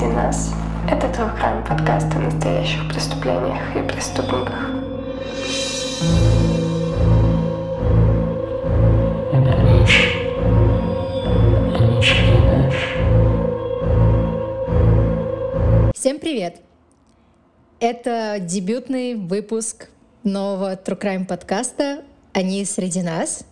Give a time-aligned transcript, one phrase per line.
[0.00, 0.54] среди нас»—
[0.90, 4.70] это True Crime подкаст о настоящих преступлениях и преступниках.
[15.94, 16.62] Всем привет!
[17.78, 19.90] Это дебютный выпуск
[20.24, 23.44] нового True Crime подкаста «Они среди нас».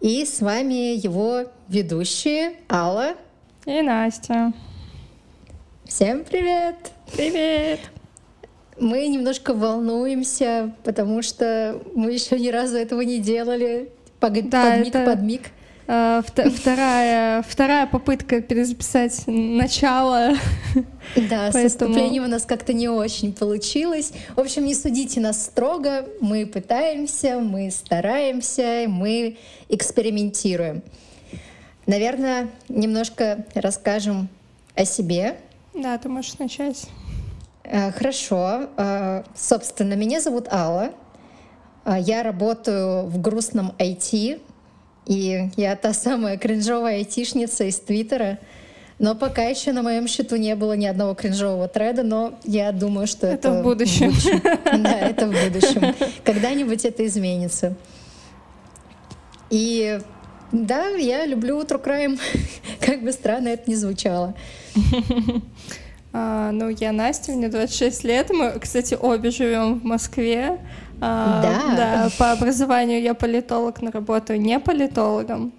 [0.00, 3.14] И с вами его ведущие Алла
[3.66, 4.52] и Настя.
[5.94, 6.90] Всем привет!
[7.12, 7.78] Привет!
[8.80, 13.90] Мы немножко волнуемся, потому что мы еще ни разу этого не делали.
[14.18, 15.04] Под, да, под миг, это...
[15.04, 15.42] под миг.
[15.86, 20.32] Uh, вторая, вторая попытка перезаписать начало.
[21.14, 21.68] Да, Поэтому...
[21.68, 24.14] с вступлением у нас как-то не очень получилось.
[24.34, 26.06] В общем, не судите нас строго.
[26.22, 29.36] Мы пытаемся, мы стараемся, мы
[29.68, 30.82] экспериментируем.
[31.84, 34.30] Наверное, немножко расскажем
[34.74, 35.36] о себе.
[35.74, 36.86] Да, ты можешь начать.
[37.64, 38.68] Э, хорошо.
[38.76, 40.90] Э, собственно, меня зовут Алла.
[41.84, 44.40] Э, я работаю в грустном IT,
[45.06, 48.38] и я та самая кринжовая айтишница из Твиттера.
[48.98, 53.06] Но пока еще на моем счету не было ни одного кринжового треда, но я думаю,
[53.06, 54.10] что это, это в будущем.
[54.12, 54.82] В будущем.
[54.82, 55.94] Да, это в будущем.
[56.24, 57.74] Когда-нибудь это изменится.
[59.50, 59.98] И
[60.52, 62.20] да, я люблю True Crime,
[62.80, 64.34] как бы странно это ни звучало.
[64.34, 64.34] А,
[66.12, 68.30] ну, я Настя, мне 26 лет.
[68.30, 70.58] Мы, кстати, обе живем в Москве.
[71.00, 71.76] А, да.
[71.76, 75.52] Да, по образованию я политолог, но работаю не политологом.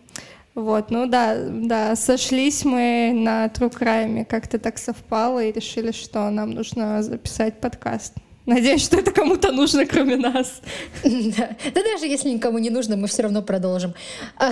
[0.56, 6.30] Вот, ну да, да, сошлись мы на True Crime, как-то так совпало и решили, что
[6.30, 8.14] нам нужно записать подкаст.
[8.46, 10.62] Надеюсь, что это кому-то нужно, кроме нас.
[11.04, 11.56] Да.
[11.74, 13.94] да даже если никому не нужно, мы все равно продолжим.
[14.38, 14.52] А,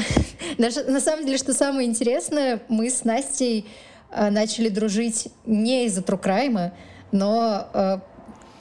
[0.57, 6.01] даже, на самом деле, что самое интересное, мы с Настей а, начали дружить не из-за
[6.01, 6.73] Трукрайма,
[7.11, 8.01] но а,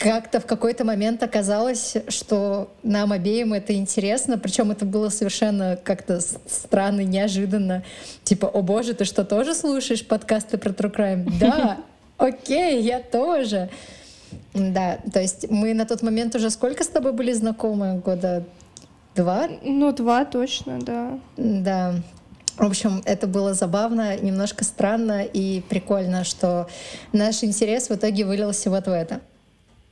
[0.00, 6.20] как-то в какой-то момент оказалось, что нам обеим это интересно, причем это было совершенно как-то
[6.20, 7.84] странно, неожиданно.
[8.24, 11.30] Типа, о боже, ты что, тоже слушаешь подкасты про True Crime?
[11.40, 11.78] Да,
[12.16, 13.68] окей, я тоже.
[14.54, 17.98] Да, то есть мы на тот момент уже сколько с тобой были знакомы?
[17.98, 18.44] Года
[19.14, 19.48] два?
[19.62, 21.18] Ну, два точно, да.
[21.36, 21.94] Да.
[22.60, 26.68] В общем, это было забавно, немножко странно и прикольно, что
[27.10, 29.22] наш интерес в итоге вылился вот в это.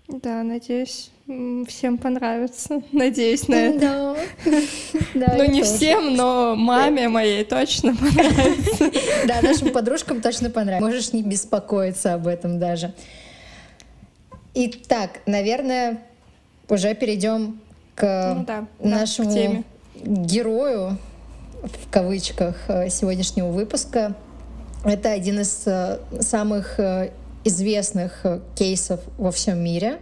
[0.06, 1.10] Да, надеюсь,
[1.66, 2.82] всем понравится.
[2.92, 4.16] Надеюсь на это.
[5.14, 5.34] Да.
[5.38, 8.90] ну, не всем, но маме моей точно понравится.
[9.26, 10.86] Да, нашим подружкам точно понравится.
[10.86, 12.92] Можешь не беспокоиться об этом даже.
[14.52, 16.02] Итак, наверное,
[16.68, 17.60] уже перейдем
[17.94, 18.44] к
[18.78, 19.64] ну, нашему
[19.96, 20.98] герою
[21.62, 24.14] в кавычках э, сегодняшнего выпуска.
[24.84, 27.12] Это один из э, самых э,
[27.44, 28.24] известных
[28.54, 30.00] кейсов во всем мире.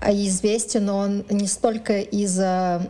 [0.00, 2.86] А известен он не столько из-за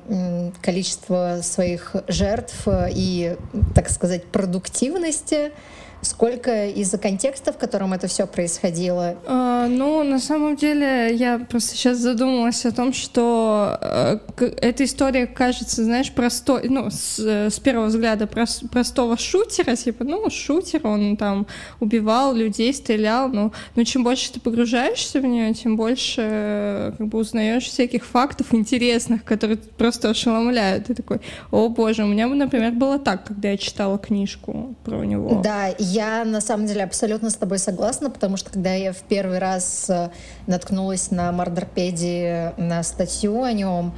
[0.60, 3.36] количества своих жертв и,
[3.74, 5.52] так сказать, продуктивности,
[6.00, 9.16] Сколько из-за контекста, в котором это все происходило?
[9.26, 14.18] А, ну, на самом деле, я просто сейчас задумалась о том, что э,
[14.60, 20.30] эта история кажется, знаешь, простой, ну, с, с первого взгляда прос, простого шутера, типа, ну,
[20.30, 21.48] шутер, он там
[21.80, 27.08] убивал людей, стрелял, ну, но чем больше ты погружаешься в нее, тем больше э, как
[27.08, 30.86] бы узнаешь всяких фактов интересных, которые просто ошеломляют.
[30.86, 31.20] Ты такой,
[31.50, 35.40] о боже, у меня, например, было так, когда я читала книжку про него.
[35.42, 39.38] Да, я на самом деле абсолютно с тобой согласна, потому что когда я в первый
[39.38, 40.10] раз э,
[40.46, 43.94] наткнулась на Мардерпедии на статью о нем,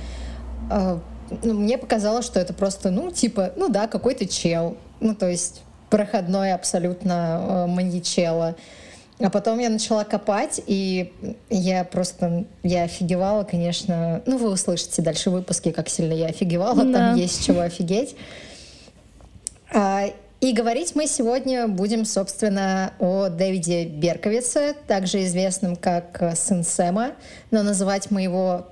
[0.70, 0.98] э,
[1.42, 4.76] ну, мне показалось, что это просто, ну, типа, ну да, какой-то чел.
[5.00, 8.56] Ну, то есть проходной абсолютно э, маньячело.
[9.18, 11.12] А потом я начала копать, и
[11.50, 14.22] я просто, я офигевала, конечно.
[14.24, 16.92] Ну, вы услышите дальше выпуски, как сильно я офигевала, да.
[16.92, 18.16] там есть чего офигеть.
[20.40, 27.12] И говорить мы сегодня будем, собственно, о Дэвиде Берковице, также известном как э, сын Сэма,
[27.50, 28.66] но называть мы его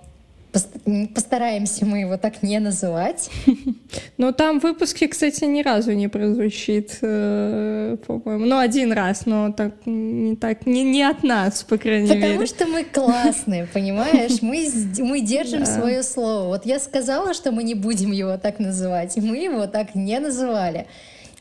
[1.14, 3.30] Постараемся мы его так не называть.
[4.16, 8.46] Но там в выпуске, кстати, ни разу не прозвучит, э, по-моему.
[8.46, 12.38] Ну, один раз, но так не так, не, не от нас, по крайней Потому мере.
[12.38, 14.40] Потому что мы классные, понимаешь?
[14.40, 14.66] Мы,
[15.04, 15.66] мы держим да.
[15.66, 16.48] свое слово.
[16.48, 20.18] Вот я сказала, что мы не будем его так называть, и мы его так не
[20.18, 20.86] называли.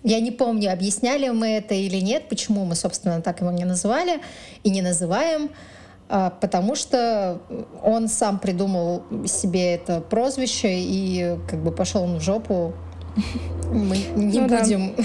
[0.04, 4.20] Я не помню, объясняли мы это или нет, почему мы, собственно, так его не называли
[4.64, 5.50] и не называем,
[6.10, 7.40] а, потому что
[7.84, 12.74] он сам придумал себе это прозвище и как бы пошел в жопу
[13.72, 15.04] Мы не ну, будем да.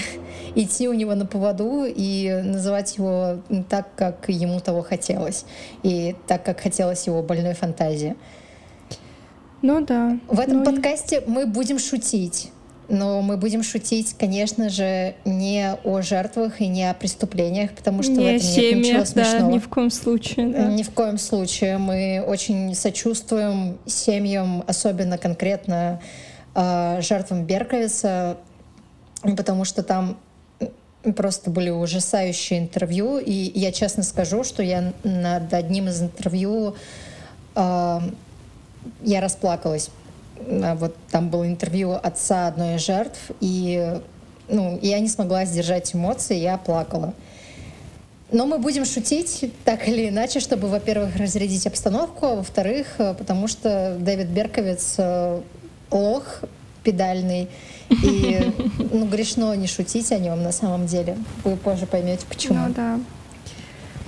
[0.55, 5.45] идти у него на поводу и называть его так, как ему того хотелось.
[5.83, 8.17] И так, как хотелось его больной фантазии.
[9.63, 10.19] Ну да.
[10.29, 12.51] В этом ну, подкасте мы будем шутить.
[12.93, 18.13] Но мы будем шутить, конечно же, не о жертвах и не о преступлениях, потому что
[18.13, 19.49] не в этом семьях, нет ничего смешного.
[19.49, 20.47] Да, ни в коем случае.
[20.49, 20.67] Да.
[20.67, 21.79] Ни в коем случае.
[21.79, 26.03] Мы очень сочувствуем семьям, особенно конкретно
[26.55, 28.37] э, жертвам Берковица,
[29.23, 30.19] потому что там
[31.17, 33.17] просто были ужасающие интервью.
[33.17, 36.75] И я честно скажу, что я над одним из интервью
[37.55, 38.01] э,
[39.01, 39.89] я расплакалась.
[40.63, 44.01] А вот там было интервью отца одной из жертв, и
[44.49, 47.15] ну, я не смогла сдержать эмоции, я плакала.
[48.31, 53.47] Но мы будем шутить так или иначе, чтобы, во-первых, разрядить обстановку, а во-вторых, э, потому
[53.47, 55.41] что Дэвид Берковиц э,
[55.91, 56.41] лох
[56.83, 57.49] педальный,
[57.91, 58.53] и
[58.91, 61.17] ну, грешно не шутить о нем на самом деле.
[61.45, 62.59] Вы позже поймете, почему.
[62.69, 62.99] Ну да.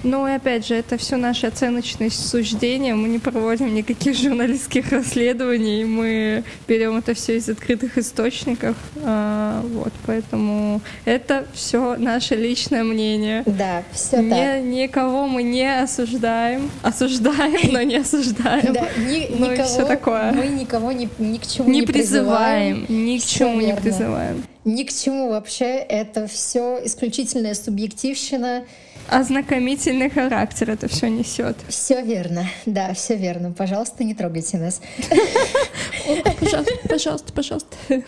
[0.05, 2.95] Ну и опять же, это все наши оценочные суждения.
[2.95, 5.85] Мы не проводим никаких журналистских расследований.
[5.85, 8.77] Мы берем это все из открытых источников.
[9.03, 13.43] А, вот, поэтому это все наше личное мнение.
[13.47, 14.62] Да, все не, так.
[14.62, 16.71] Никого мы не осуждаем.
[16.83, 18.75] Осуждаем, но не осуждаем.
[18.75, 20.33] Да, ни, ну никого, все такое.
[20.33, 22.85] Мы никого ни, ни к чему не, не призываем.
[22.91, 24.45] Ни к чему не призываем.
[24.67, 25.77] Ни к чему вообще.
[25.77, 28.65] Это все исключительная субъективщина
[29.09, 31.56] ознакомительный характер это все несет.
[31.69, 33.53] Все верно, да, все верно.
[33.53, 34.81] Пожалуйста, не трогайте нас.
[36.41, 37.77] Пожалуйста, пожалуйста, пожалуйста.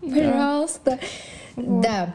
[0.00, 0.98] Пожалуйста.
[1.56, 2.14] Да.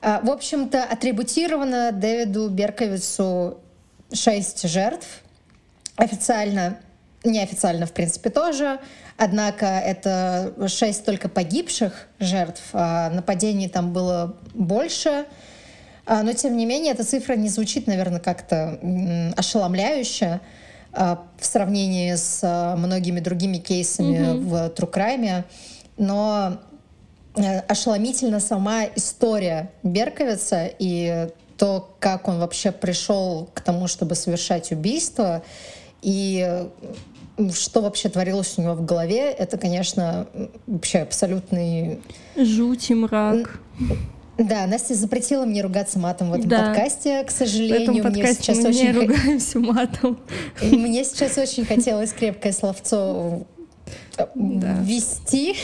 [0.00, 3.58] А, в общем-то, атрибутировано Дэвиду Берковицу
[4.12, 5.06] шесть жертв.
[5.96, 6.78] Официально,
[7.24, 8.78] неофициально, в принципе, тоже.
[9.16, 12.62] Однако это шесть только погибших жертв.
[12.72, 15.26] А нападений там было больше.
[16.06, 18.78] Но, тем не менее, эта цифра не звучит, наверное, как-то
[19.36, 20.40] ошеломляюще
[20.92, 24.40] а, в сравнении с а, многими другими кейсами mm-hmm.
[24.40, 25.44] в Трукрайме.
[25.98, 26.58] Но
[27.34, 34.72] э, ошеломительна сама история Берковица и то, как он вообще пришел к тому, чтобы совершать
[34.72, 35.42] убийство,
[36.02, 36.66] и
[37.52, 40.26] что вообще творилось у него в голове, это, конечно,
[40.66, 42.00] вообще абсолютный...
[42.36, 43.60] Жуть и мрак.
[44.38, 46.66] Да, Настя запретила мне ругаться матом в этом да.
[46.66, 48.02] подкасте, к сожалению.
[48.02, 50.18] В этом подкасте мне сейчас мы очень не ругаемся матом.
[50.62, 53.46] Мне сейчас очень хотелось крепкое словцо
[54.34, 54.78] да.
[54.82, 55.56] ввести,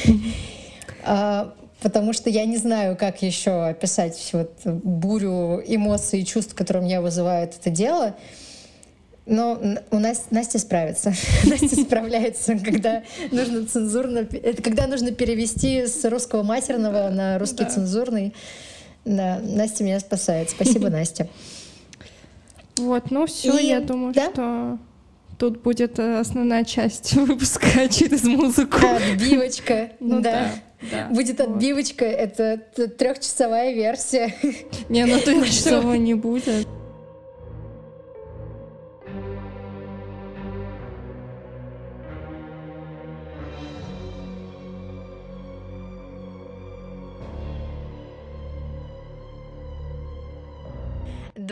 [1.04, 1.52] а,
[1.82, 6.86] потому что я не знаю, как еще описать вот бурю эмоций и чувств, которые у
[6.86, 8.14] меня вызывает это дело.
[9.24, 9.60] Но
[9.90, 11.14] у нас Настя справится.
[11.44, 14.18] Настя справляется, когда нужно цензурно...
[14.18, 18.34] Это когда нужно перевести с русского матерного на русский цензурный.
[19.04, 20.50] Да, Настя меня спасает.
[20.50, 21.28] Спасибо, Настя.
[22.76, 23.66] Вот, ну все, И...
[23.66, 24.78] я думаю, что
[25.38, 28.78] тут будет э, основная часть выпуска через музыку.
[28.78, 30.50] Отбивочка, ну, да.
[30.90, 31.08] да.
[31.10, 32.58] Будет отбивочка, это
[32.98, 34.34] трехчасовая версия.
[34.88, 36.66] Не, ну трехчасовой не будет.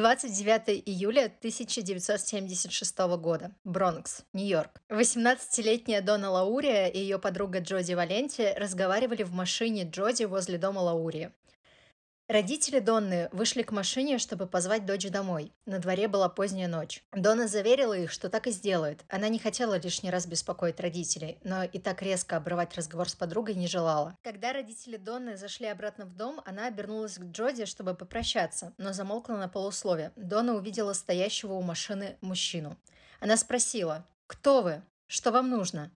[0.00, 3.50] 29 июля 1976 года.
[3.64, 4.80] Бронкс, Нью-Йорк.
[4.88, 11.32] 18-летняя Дона Лаурия и ее подруга Джоди Валенти разговаривали в машине Джоди возле дома Лаурии.
[12.30, 15.52] Родители Донны вышли к машине, чтобы позвать дочь домой.
[15.66, 17.02] На дворе была поздняя ночь.
[17.12, 19.04] Донна заверила их, что так и сделает.
[19.08, 23.56] Она не хотела лишний раз беспокоить родителей, но и так резко обрывать разговор с подругой
[23.56, 24.16] не желала.
[24.22, 29.34] Когда родители Донны зашли обратно в дом, она обернулась к Джоди, чтобы попрощаться, но замолкла
[29.34, 30.12] на полуслове.
[30.14, 32.76] Донна увидела стоящего у машины мужчину.
[33.18, 34.82] Она спросила, «Кто вы?
[35.08, 35.90] Что вам нужно?»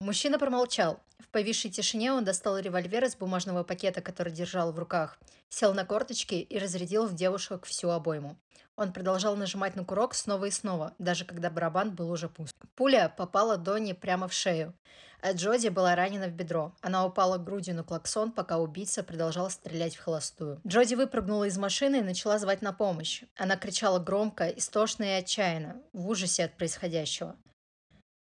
[0.00, 0.98] Мужчина промолчал.
[1.18, 5.18] В повисшей тишине он достал револьвер из бумажного пакета, который держал в руках,
[5.50, 8.38] сел на корточки и разрядил в девушек всю обойму.
[8.76, 12.54] Он продолжал нажимать на курок снова и снова, даже когда барабан был уже пуст.
[12.76, 14.72] Пуля попала Донни прямо в шею,
[15.20, 16.74] а Джоди была ранена в бедро.
[16.80, 20.62] Она упала грудью на клаксон, пока убийца продолжал стрелять в холостую.
[20.66, 23.24] Джоди выпрыгнула из машины и начала звать на помощь.
[23.36, 27.36] Она кричала громко, истошно и отчаянно, в ужасе от происходящего.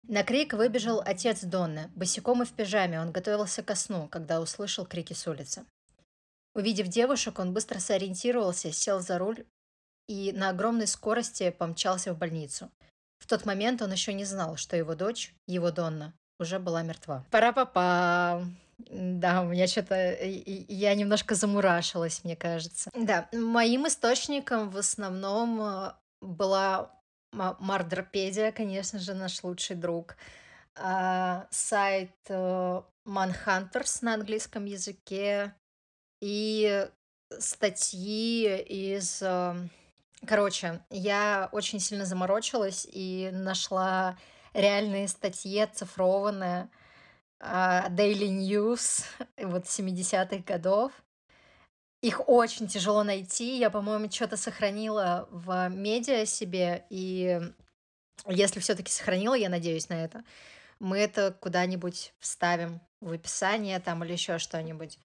[0.09, 1.91] На крик выбежал отец Донны.
[1.97, 5.65] Босиком и в пижаме он готовился ко сну, когда услышал крики с улицы.
[6.55, 9.45] Увидев девушек, он быстро сориентировался, сел за руль
[10.09, 12.71] и на огромной скорости помчался в больницу.
[13.19, 17.25] В тот момент он еще не знал, что его дочь, его Донна, уже была мертва.
[17.31, 18.45] Пара-па-па!
[18.79, 20.17] Да, у меня что-то...
[20.25, 22.91] Я немножко замурашилась, мне кажется.
[22.95, 26.96] Да, моим источником в основном э, была
[27.59, 30.17] Мардерпедия, конечно же, наш лучший друг.
[30.75, 35.55] А, сайт э, Manhunters на английском языке
[36.21, 36.89] и
[37.39, 39.23] статьи из...
[39.23, 39.55] Э,
[40.27, 44.19] короче, я очень сильно заморочилась и нашла
[44.53, 46.69] реальные статьи оцифрованные
[47.41, 49.05] а, Daily News
[49.43, 50.93] вот 70-х годов.
[52.07, 53.59] Их очень тяжело найти.
[53.59, 56.87] Я, по-моему, что-то сохранила в медиа себе.
[56.89, 57.41] И
[58.29, 60.23] если все-таки сохранила, я надеюсь на это,
[60.79, 65.01] мы это куда-нибудь вставим в описание там или еще что-нибудь.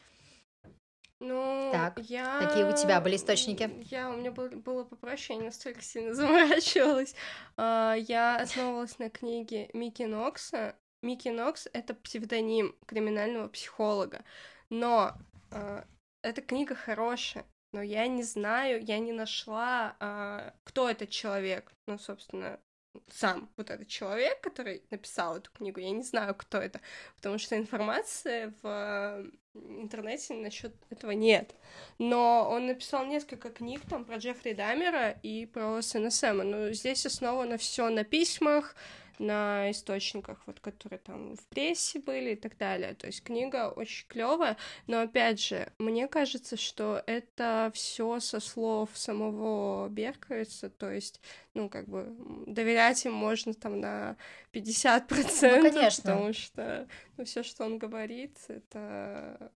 [1.19, 2.39] Ну, так, я...
[2.39, 3.71] какие у тебя были источники?
[3.89, 7.15] Я, у меня было, было попроще, я не настолько сильно заморачивалась.
[7.57, 10.75] Uh, я основывалась на книге Микки Нокса.
[11.01, 14.23] Микки Нокс— это псевдоним криминального психолога.
[14.69, 15.13] Но
[15.49, 15.83] uh,
[16.21, 21.71] эта книга хорошая, но я не знаю, я не нашла, uh, кто этот человек.
[21.87, 22.59] Ну, собственно,
[23.07, 26.81] сам вот этот человек, который написал эту книгу, я не знаю, кто это,
[27.15, 31.55] потому что информации в интернете насчет этого нет.
[31.99, 36.43] Но он написал несколько книг там про Джеффри Дамера и про сына Сэма.
[36.43, 38.75] Но здесь основано все на письмах,
[39.21, 42.95] на источниках, вот, которые там в прессе были и так далее.
[42.95, 48.89] То есть книга очень клевая, но опять же, мне кажется, что это все со слов
[48.95, 51.21] самого Берковица, то есть,
[51.53, 52.15] ну, как бы,
[52.47, 54.17] доверять им можно там на
[54.53, 56.03] 50%, ну, конечно.
[56.03, 56.87] потому что,
[57.17, 59.51] ну, все, что он говорит, это,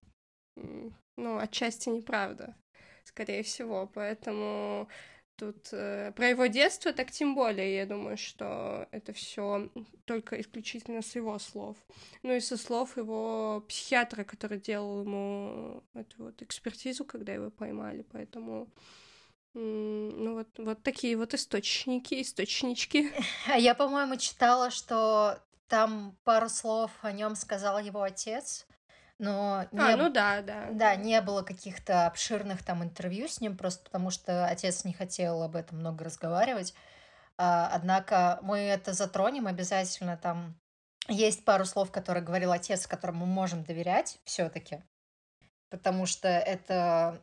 [1.16, 2.56] ну, отчасти неправда,
[3.04, 4.88] скорее всего, поэтому
[5.36, 9.70] Тут э, про его детство, так тем более, я думаю, что это все
[10.06, 11.76] только исключительно с его слов.
[12.22, 18.06] Ну и со слов его психиатра, который делал ему эту вот экспертизу, когда его поймали.
[18.12, 18.68] Поэтому
[19.52, 23.10] ну вот, вот такие вот источники, источнички.
[23.56, 25.38] Я, по-моему, читала, что
[25.68, 28.66] там пару слов о нем сказал его отец
[29.18, 30.68] но не, а, ну да, да.
[30.72, 35.42] Да, не было каких-то обширных там интервью с ним, просто потому что отец не хотел
[35.42, 36.74] об этом много разговаривать.
[37.38, 40.16] А, однако мы это затронем обязательно.
[40.16, 40.58] Там
[41.08, 44.82] есть пару слов, которые говорил отец, которым мы можем доверять все-таки,
[45.70, 47.22] потому что это,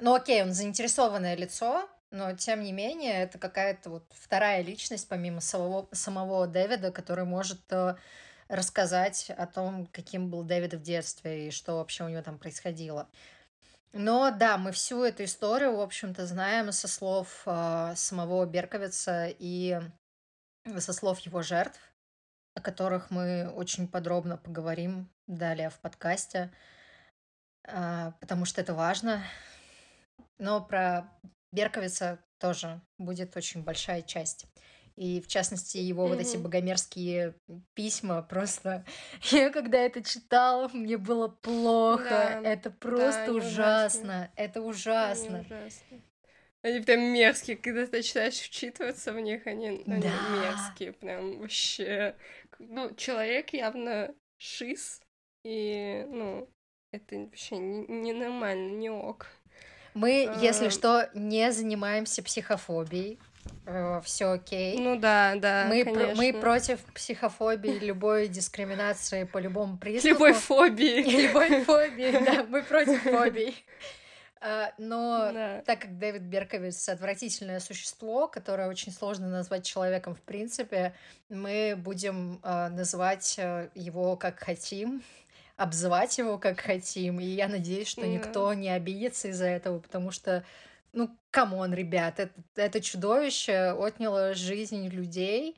[0.00, 5.40] ну окей, он заинтересованное лицо, но тем не менее это какая-то вот вторая личность помимо
[5.40, 7.96] самого самого Дэвида, который может э,
[8.48, 13.08] рассказать о том, каким был Дэвид в детстве и что вообще у него там происходило.
[13.92, 19.80] Но да, мы всю эту историю, в общем-то, знаем со слов э, самого Берковица и
[20.78, 21.78] со слов его жертв,
[22.54, 26.50] о которых мы очень подробно поговорим далее в подкасте,
[27.68, 29.22] э, потому что это важно.
[30.38, 31.08] Но про
[31.52, 34.46] Берковица тоже будет очень большая часть.
[34.96, 36.08] И, в частности, его mm-hmm.
[36.08, 37.34] вот эти богомерзкие
[37.74, 38.84] письма просто...
[39.30, 42.08] Я когда это читала, мне было плохо.
[42.08, 44.30] Да, это просто да, ужасно.
[44.36, 45.38] Это ужасно.
[45.38, 46.00] Они ужасно.
[46.62, 50.28] Они прям мерзкие, когда ты начинаешь вчитываться в них, они, они да.
[50.30, 52.16] мерзкие, прям вообще.
[52.58, 55.02] Ну, человек явно шиз,
[55.44, 56.48] и, ну,
[56.90, 59.26] это вообще ненормально, не, не ок.
[59.92, 63.18] Мы, если что, не занимаемся психофобией.
[63.66, 64.78] Э, все окей.
[64.78, 65.66] Ну да, да.
[65.68, 70.08] Мы, про, мы против психофобии, любой дискриминации по любому признаку.
[70.08, 71.26] Любой фобии.
[71.26, 73.64] Любой фобии, да, мы против фобий.
[74.46, 75.62] А, но да.
[75.64, 80.94] так как Дэвид Берковиц отвратительное существо, которое очень сложно назвать человеком в принципе,
[81.30, 85.02] мы будем э, называть э, его как хотим,
[85.56, 87.20] обзывать его как хотим.
[87.20, 90.44] И я надеюсь, что никто не обидится из-за этого, потому что
[90.94, 95.56] ну, come on, ребят, это, это чудовище отняло жизнь людей,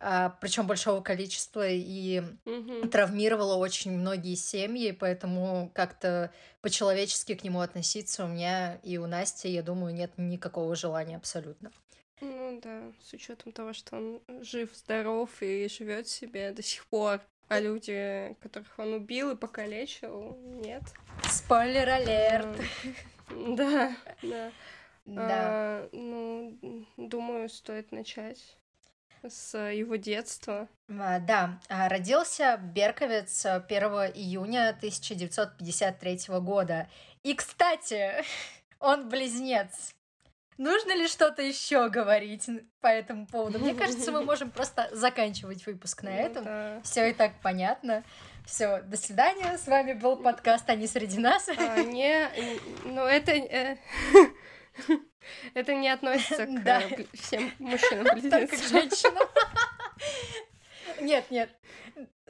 [0.00, 2.88] а, причем большого количества, и mm-hmm.
[2.88, 9.48] травмировало очень многие семьи, поэтому как-то по-человечески к нему относиться у меня и у Насти,
[9.48, 11.72] я думаю, нет никакого желания абсолютно.
[12.20, 17.20] Ну да, с учетом того, что он жив, здоров и живет себе до сих пор.
[17.48, 20.82] А люди, которых он убил и покалечил, нет.
[21.30, 22.48] Спойлер алерт.
[23.30, 24.52] Да, да.
[25.06, 25.28] Да.
[25.28, 26.56] А, ну,
[26.96, 28.56] думаю, стоит начать
[29.22, 30.68] с его детства.
[30.88, 33.82] Да, а, родился Берковец 1
[34.14, 36.88] июня 1953 года.
[37.22, 38.24] И, кстати,
[38.80, 39.94] он близнец.
[40.56, 42.48] Нужно ли что-то еще говорить
[42.80, 43.58] по этому поводу?
[43.58, 46.82] Мне кажется, мы можем просто заканчивать выпуск на ну этом.
[46.82, 48.04] Все и так понятно.
[48.44, 49.56] Все, до свидания.
[49.56, 51.48] С вами был подкаст «Они среди нас».
[51.48, 52.28] А, не,
[52.84, 53.32] ну это...
[53.32, 53.76] Э,
[55.54, 56.82] это не относится к Да.
[57.14, 59.26] всем мужчинам Только к женщинам.
[61.00, 61.50] Нет, нет.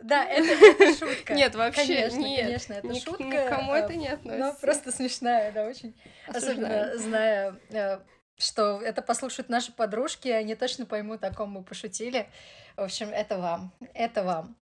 [0.00, 1.34] Да, это, это шутка.
[1.34, 2.40] Нет, вообще Конечно, нет.
[2.46, 3.24] конечно, это Ни к- шутка.
[3.24, 4.46] Никому это не относится.
[4.46, 5.98] Ну, просто смешная, да, очень.
[6.28, 6.64] Осуждаем.
[6.64, 7.98] Особенно зная, э,
[8.38, 12.28] что это послушают наши подружки, они точно поймут, о ком мы пошутили.
[12.76, 13.72] В общем, это вам.
[13.94, 14.56] Это вам.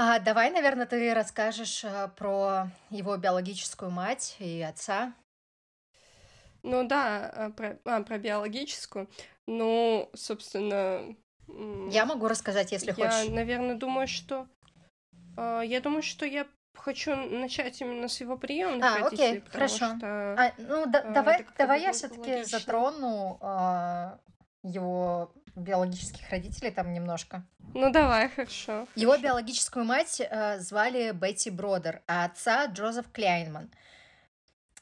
[0.00, 5.12] А, давай, наверное, ты расскажешь э, про его биологическую мать и отца.
[6.62, 9.10] Ну да, а, про, а, про биологическую.
[9.48, 11.16] Ну, собственно...
[11.90, 13.28] Я могу рассказать, если я, хочешь.
[13.32, 14.46] наверное, думаю, что...
[15.36, 19.52] а, я думаю, что я хочу начать именно с его приемных А, родителей, окей, потому
[19.52, 19.96] хорошо.
[19.96, 20.34] что...
[20.38, 22.44] А, ну, да- э, давай, давай я все-таки логично.
[22.44, 24.20] затрону а,
[24.62, 27.46] его биологических родителей там немножко.
[27.74, 28.86] Ну давай, хорошо.
[28.94, 33.70] Его биологическую мать э, звали Бетти Бродер, а отца Джозеф Кляйнман.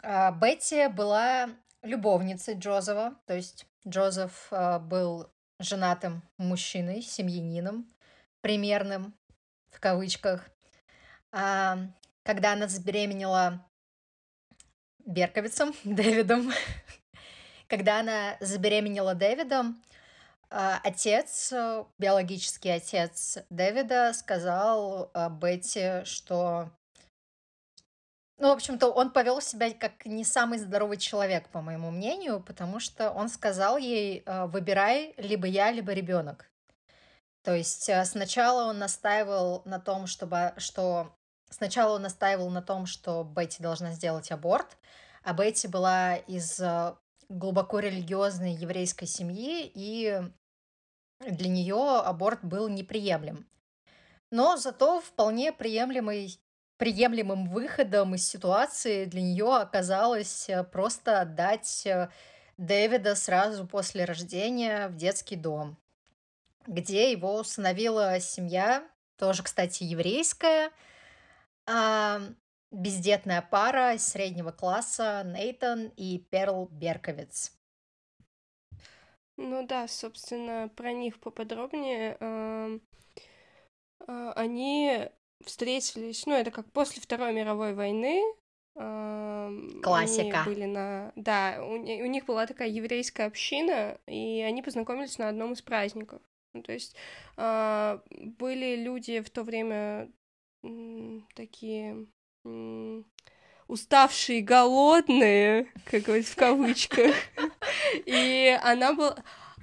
[0.02, 1.50] А, Бетти была
[1.83, 7.88] любовницей Джозефа, то есть Джозеф э, был женатым мужчиной, семьянином,
[8.40, 9.14] примерным,
[9.71, 10.49] в кавычках.
[11.33, 11.78] А,
[12.23, 13.66] когда она забеременела
[15.04, 16.52] Берковицем, Дэвидом,
[17.68, 19.80] когда она забеременела Дэвидом,
[20.48, 25.10] отец, э, биологический отец Дэвида, сказал
[25.40, 26.70] Бетти, что...
[28.38, 32.80] Ну, в общем-то, он повел себя как не самый здоровый человек, по моему мнению, потому
[32.80, 36.50] что он сказал ей, э, выбирай либо я, либо ребенок.
[37.42, 41.16] То есть э, сначала он настаивал на том, чтобы, что
[41.48, 44.76] сначала он настаивал на том, что Бетти должна сделать аборт,
[45.22, 46.60] а Бетти была из
[47.28, 50.21] глубоко религиозной еврейской семьи, и
[51.21, 53.47] для нее аборт был неприемлем.
[54.30, 56.38] Но зато вполне приемлемый,
[56.76, 62.11] приемлемым выходом из ситуации для нее оказалось э, просто отдать э,
[62.57, 65.79] Дэвида сразу после рождения в детский дом,
[66.66, 70.70] где его усыновила семья, тоже, кстати, еврейская,
[72.76, 77.52] бездетная пара из среднего класса Нейтан и Перл Берковиц.
[79.36, 82.16] Ну да, собственно, про них поподробнее.
[82.20, 82.78] Э,
[84.06, 85.10] Они
[85.44, 88.22] встретились, ну, это как после Второй мировой войны.
[89.82, 90.42] Классика.
[90.42, 91.12] Они были на...
[91.16, 95.62] Да, у, ни- у них была такая еврейская община, и они познакомились на одном из
[95.62, 96.20] праздников.
[96.52, 96.94] Ну, то есть
[97.36, 100.10] э, были люди в то время
[101.34, 102.06] такие
[103.68, 107.14] уставшие, голодные, как говорится, в кавычках.
[108.06, 109.16] И она была...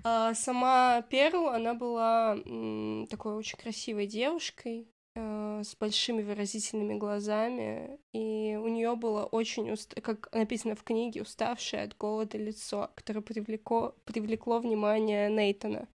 [0.04, 2.38] а, Сама Перл, она была
[3.10, 9.94] такой очень красивой девушкой э, с большими выразительными глазами, и у нее было очень, уст-
[10.02, 15.88] как написано в книге, уставшее от голода лицо, которое привлекло, привлекло внимание Нейтона.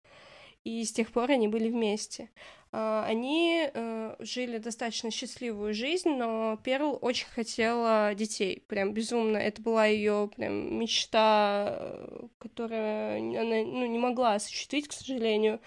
[0.68, 2.28] И с тех пор они были вместе.
[2.72, 9.38] А, Они э, жили достаточно счастливую жизнь, но Перл очень хотела детей, прям безумно.
[9.38, 15.58] Это была ее прям мечта, э, которую она ну, не могла осуществить, к сожалению.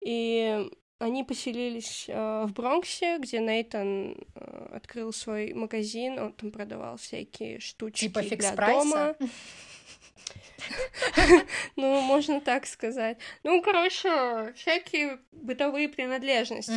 [0.00, 0.66] И
[0.98, 7.60] они поселились э, в Бронксе, где Нейтан э, открыл свой магазин, он там продавал всякие
[7.60, 9.14] штучки Типа для дома.
[11.76, 13.18] Ну, можно так сказать.
[13.44, 16.72] Ну, короче, всякие бытовые принадлежности.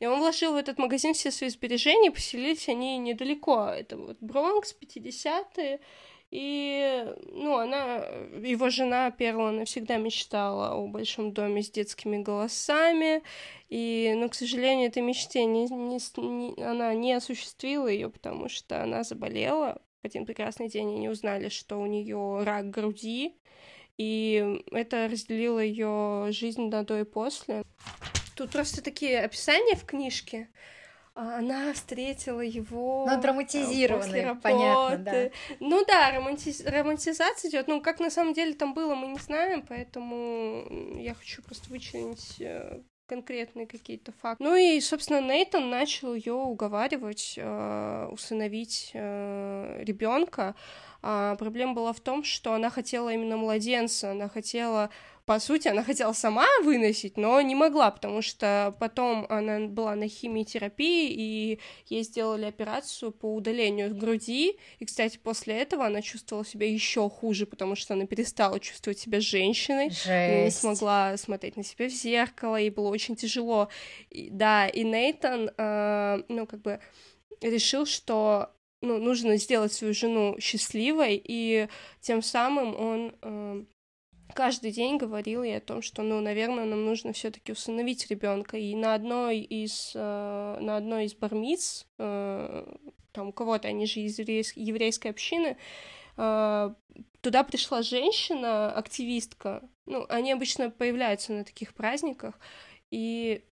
[0.00, 3.66] И он вложил в этот магазин все свои сбережения, поселились они недалеко.
[3.68, 5.80] Это вот Бронкс, 50-е.
[6.30, 7.98] И, ну, она,
[8.42, 13.22] его жена Перла навсегда мечтала о большом доме с детскими голосами.
[13.68, 18.82] И, ну, к сожалению, этой мечте не, не не- она не осуществила ее, потому что
[18.82, 19.80] она заболела.
[20.04, 23.34] В один прекрасный день они узнали, что у нее рак груди.
[23.96, 27.62] И это разделило ее жизнь на до и после.
[28.36, 30.50] Тут просто такие описания в книжке.
[31.14, 35.30] А, Она встретила его Ну, э, драматизированные, понятно, да.
[35.60, 37.66] Ну да, романтиз- романтизация идет.
[37.66, 42.38] Ну, как на самом деле там было, мы не знаем, поэтому я хочу просто вычленить
[42.40, 44.42] э, конкретные какие-то факты.
[44.42, 50.54] Ну и, собственно, Нейтан начал ее уговаривать э, усыновить ребенка.
[51.06, 54.88] А проблема была в том, что она хотела именно младенца, она хотела
[55.26, 60.06] по сути, она хотела сама выносить, но не могла, потому что потом она была на
[60.06, 66.70] химиотерапии, и ей сделали операцию по удалению груди, и, кстати, после этого она чувствовала себя
[66.70, 69.90] еще хуже, потому что она перестала чувствовать себя женщиной,
[70.44, 73.68] не смогла смотреть на себя в зеркало, ей было очень тяжело.
[74.10, 76.80] И, да, и Нейтан, э, ну, как бы
[77.40, 78.50] решил, что
[78.82, 81.68] ну, нужно сделать свою жену счастливой, и
[82.00, 83.64] тем самым он э,
[84.32, 88.56] каждый день говорил ей о том, что, ну, наверное, нам нужно все-таки усыновить ребенка.
[88.56, 92.76] И на одной из э, на одной из бармиц, э,
[93.12, 95.56] там у кого-то, они же из еврейской, общины,
[96.16, 96.74] э,
[97.20, 99.68] туда пришла женщина, активистка.
[99.86, 102.38] Ну, они обычно появляются на таких праздниках,
[102.90, 103.44] и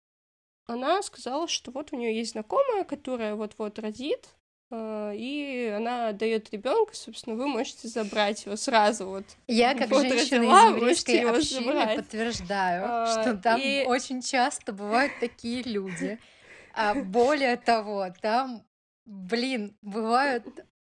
[0.67, 4.29] она сказала, что вот у нее есть знакомая, которая вот-вот родит,
[4.71, 9.25] и она дает ребенка, собственно, вы можете забрать его сразу вот.
[9.47, 11.95] Я, как Вот женщина родила, из еврейской его общины, забрать.
[11.97, 16.19] подтверждаю, А, что там и- очень часто бывают такие люди.
[16.73, 18.63] А более того, там,
[19.05, 20.45] блин, бывают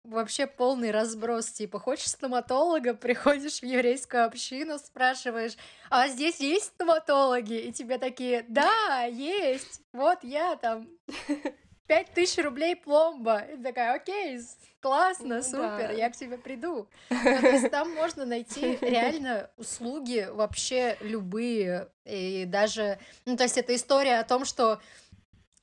[0.04, 1.48] вообще полный разброс.
[1.52, 5.56] Типа, хочешь стоматолога, приходишь в еврейскую общину, спрашиваешь,
[5.90, 7.60] а здесь есть стоматологи?
[7.60, 10.88] И тебе такие, да, есть, вот я там,
[11.88, 13.40] пять тысяч рублей пломба.
[13.40, 14.40] И такая, окей,
[14.82, 15.92] классно, Ну супер, да.
[15.92, 16.88] я к тебе приду.
[17.10, 21.88] Ну, то есть там можно найти реально услуги вообще любые.
[22.06, 24.80] И даже, ну, то есть это история о том, что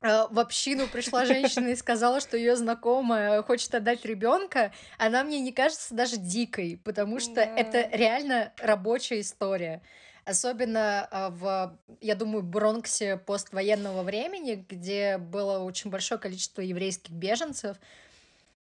[0.03, 5.41] э, в общину пришла женщина и сказала, что ее знакомая хочет отдать ребенка, она мне
[5.41, 7.45] не кажется даже дикой, потому что Да.
[7.57, 9.83] это реально рабочая история.
[10.25, 17.77] Особенно а, в, я думаю, Бронксе поствоенного времени, где было очень большое количество еврейских беженцев.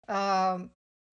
[0.08, 0.60] А,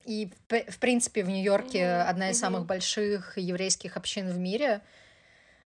[0.06, 4.82] И, в принципе, в Нью-Йорке Мгм, одна из самых больших еврейских общин в мире.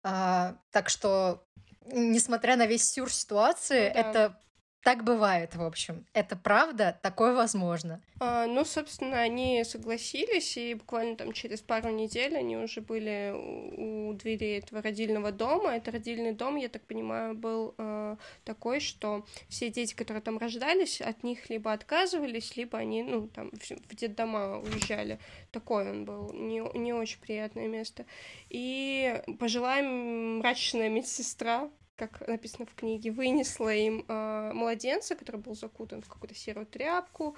[0.04, 1.44] А, Так что,
[1.86, 4.00] несмотря на весь сюр ситуации, Ну да.
[4.00, 4.40] это
[4.84, 6.06] так бывает, в общем.
[6.14, 8.02] Это правда, такое возможно.
[8.20, 14.10] А, ну, собственно, они согласились, и буквально там через пару недель они уже были у,
[14.10, 15.76] у двери этого родильного дома.
[15.76, 21.00] Это родильный дом, я так понимаю, был э, такой, что все дети, которые там рождались,
[21.00, 25.20] от них либо отказывались, либо они, ну, там, в, в детдома уезжали.
[25.52, 28.06] Такой он был, не, не очень приятное место.
[28.50, 31.70] И пожилая мрачная медсестра,
[32.08, 37.36] как написано в книге, вынесла им э, младенца, который был закутан в какую-то серую тряпку.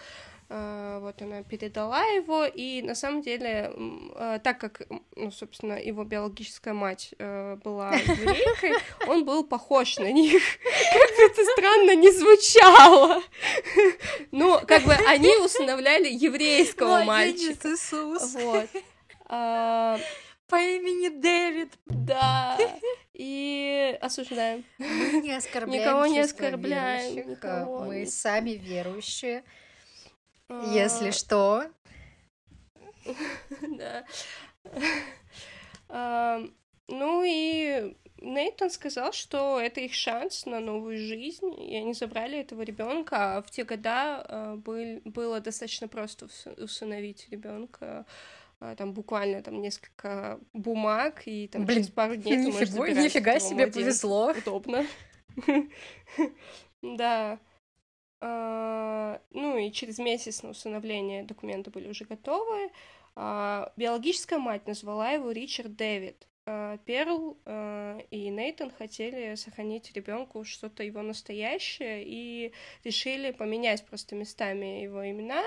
[0.48, 3.74] Э, вот она передала его, и на самом деле,
[4.16, 4.84] э, так как,
[5.18, 8.72] ну, собственно, его биологическая мать э, была еврейкой,
[9.08, 10.42] он был похож на них.
[10.94, 13.22] Как бы это странно не звучало.
[14.32, 17.70] Ну, как бы они усыновляли еврейского мальчика.
[17.92, 18.70] Вот.
[20.54, 21.74] А, по имени Дэвид.
[21.86, 22.58] да.
[23.14, 24.64] И осуждаем.
[24.80, 29.44] Мы не оскорбляем Никого не оскорбляем, верующих, никого Мы сами верующие.
[30.50, 31.64] А, Если что,
[33.78, 34.06] Да.
[35.90, 36.42] А,
[36.88, 42.62] Ну и Нейтан сказал, что это их шанс на новую жизнь, и они забрали этого
[42.62, 43.38] ребенка.
[43.38, 48.06] А в те года а, был- было достаточно просто ус- усыновить ребенка.
[48.78, 53.06] Там буквально там несколько бумаг, и там Блин, через пару дней ты можешь нифига, забирать
[53.06, 54.34] нифига себе повезло.
[54.38, 54.86] Удобно.
[56.82, 57.40] Да.
[58.22, 62.72] А, Ну и через месяц на усыновление документы были уже готовы.
[63.16, 66.28] А, Биологическая мать назвала его Ричард Дэвид.
[66.46, 74.16] А, Перл а, и Нейтан хотели сохранить ребенку что-то его настоящее и решили поменять просто
[74.16, 75.44] местами его имена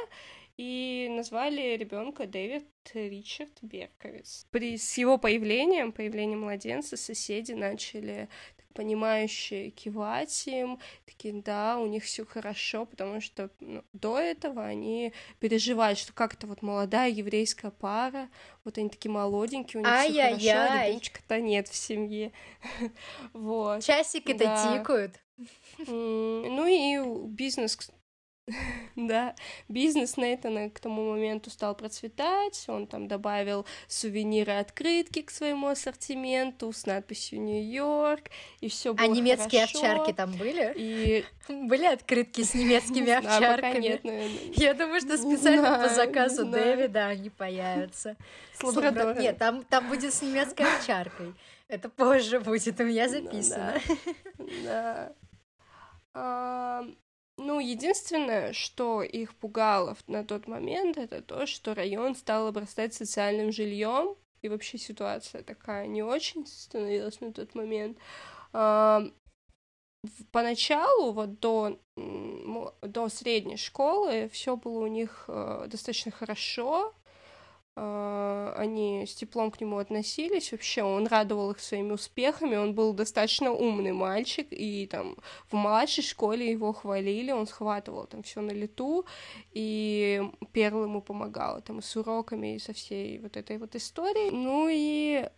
[0.56, 4.46] и назвали ребенка Дэвид Ричард Берковиц.
[4.50, 11.86] При, с его появлением, появлением младенца, соседи начали так понимающе кивать им, такие, да, у
[11.86, 17.70] них все хорошо, потому что ну, до этого они переживали, что как-то вот молодая еврейская
[17.70, 18.28] пара,
[18.64, 22.32] вот они такие молоденькие, у них все хорошо, а ребеночка-то нет в семье.
[23.32, 23.84] Вот.
[23.84, 24.78] часики-то Да.
[24.78, 25.20] тикают.
[25.86, 27.76] Ну и бизнес,
[28.96, 29.34] да,
[29.68, 36.72] бизнес Нейтана к тому моменту стал процветать, он там добавил сувениры, открытки к своему ассортименту
[36.72, 38.30] с надписью Нью-Йорк,
[38.60, 39.78] и все было А немецкие хорошо.
[39.78, 40.72] овчарки там были?
[40.76, 43.80] И Были открытки с немецкими овчарками?
[43.80, 44.52] нет, наверное.
[44.54, 46.44] Я думаю, что специально по заказу.
[46.46, 48.16] Дэвида они появятся.
[48.54, 48.62] С.
[49.20, 51.34] Нет, там, там будет с немецкой овчаркой.
[51.68, 53.80] Это позже будет, у меня Ну записано.
[54.64, 55.12] Да.
[57.38, 63.52] Ну, единственное, что их пугало на тот момент, это то, что район стал обрастать социальным
[63.52, 67.98] жильем, и вообще ситуация такая не очень становилась на тот момент.
[68.52, 69.02] А,
[70.32, 71.78] поначалу, вот до,
[72.82, 76.94] до средней школы, все было у них э, достаточно хорошо,
[77.76, 83.52] они с теплом к нему относились, вообще он радовал их своими успехами, он был достаточно
[83.52, 85.16] умный мальчик, и там
[85.50, 89.04] в младшей школе его хвалили, он схватывал там все на лету,
[89.52, 94.30] и Перл ему помогала там с уроками, и со всей вот этой вот историей.
[94.30, 95.28] Ну и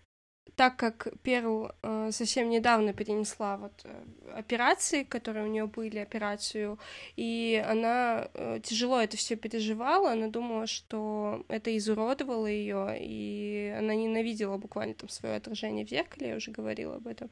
[0.56, 6.78] так как Перл э, совсем недавно перенесла вот э, операции, которые у нее были, операцию,
[7.16, 13.94] и она э, тяжело это все переживала, она думала, что это изуродовало ее, и она
[13.94, 17.30] ненавидела буквально там свое отражение в зеркале, я уже говорила об этом.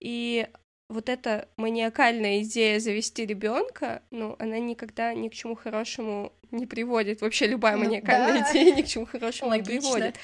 [0.00, 0.46] И
[0.88, 7.22] вот эта маниакальная идея завести ребенка, ну, она никогда ни к чему хорошему не приводит.
[7.22, 8.50] Вообще любая ну, маниакальная да.
[8.50, 9.72] идея ни к чему хорошему Логично.
[9.72, 10.16] не приводит.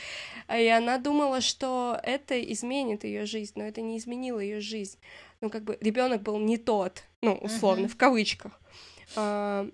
[0.46, 4.98] А, и она думала, что это изменит ее жизнь, но это не изменило ее жизнь.
[5.40, 7.88] Ну, как бы ребенок был не тот, ну, условно, uh-huh.
[7.88, 8.60] в кавычках.
[9.16, 9.68] А,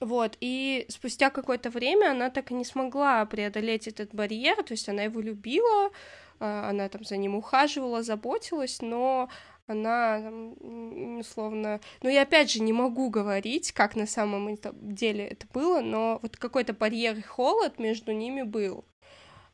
[0.00, 4.88] вот, и спустя какое-то время она так и не смогла преодолеть этот барьер, то есть
[4.88, 5.90] она его любила,
[6.38, 9.30] а, она там за ним ухаживала, заботилась, но
[9.66, 11.80] она, там, условно...
[12.02, 16.36] Ну, я опять же не могу говорить, как на самом деле это было, но вот
[16.36, 18.84] какой-то барьер и холод между ними был.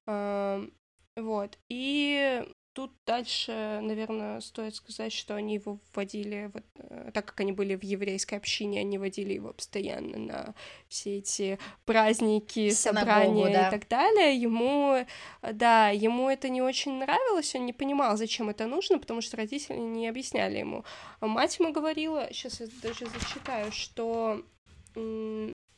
[0.07, 1.59] Вот.
[1.69, 7.53] И Тут дальше, наверное, стоит сказать, что они его вводили, вот, э, так как они
[7.53, 10.55] были в еврейской общине, они водили его постоянно на
[10.89, 13.69] все эти праздники, Синагогу, собрания да.
[13.69, 14.35] и так далее.
[14.35, 15.05] Ему,
[15.43, 19.77] да, ему это не очень нравилось, он не понимал, зачем это нужно, потому что родители
[19.77, 20.87] не объясняли ему.
[21.21, 24.43] А мать ему говорила, сейчас я даже зачитаю, что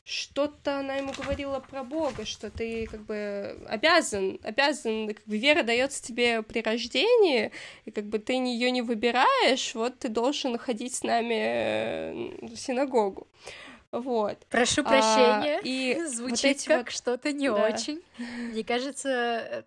[0.05, 5.63] что-то она ему говорила про Бога, что ты как бы обязан, обязан, как бы вера
[5.63, 7.53] дается тебе при рождении,
[7.87, 12.57] и как бы ты ее не выбираешь, вот ты должен ходить с нами э, в
[12.57, 13.27] синагогу.
[13.93, 14.39] Вот.
[14.51, 15.59] Прошу а, прощения.
[15.59, 16.91] А, и Звучит вот как вот...
[16.91, 17.67] что-то не да.
[17.67, 18.03] очень.
[18.19, 19.63] Мне кажется, э,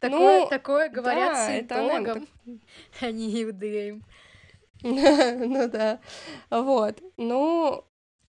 [0.00, 2.58] такое, ну, такое говорят да, с Богом, она...
[3.00, 4.02] а не иудеям.
[4.82, 5.98] ну да.
[6.50, 7.02] Вот.
[7.16, 7.84] Ну,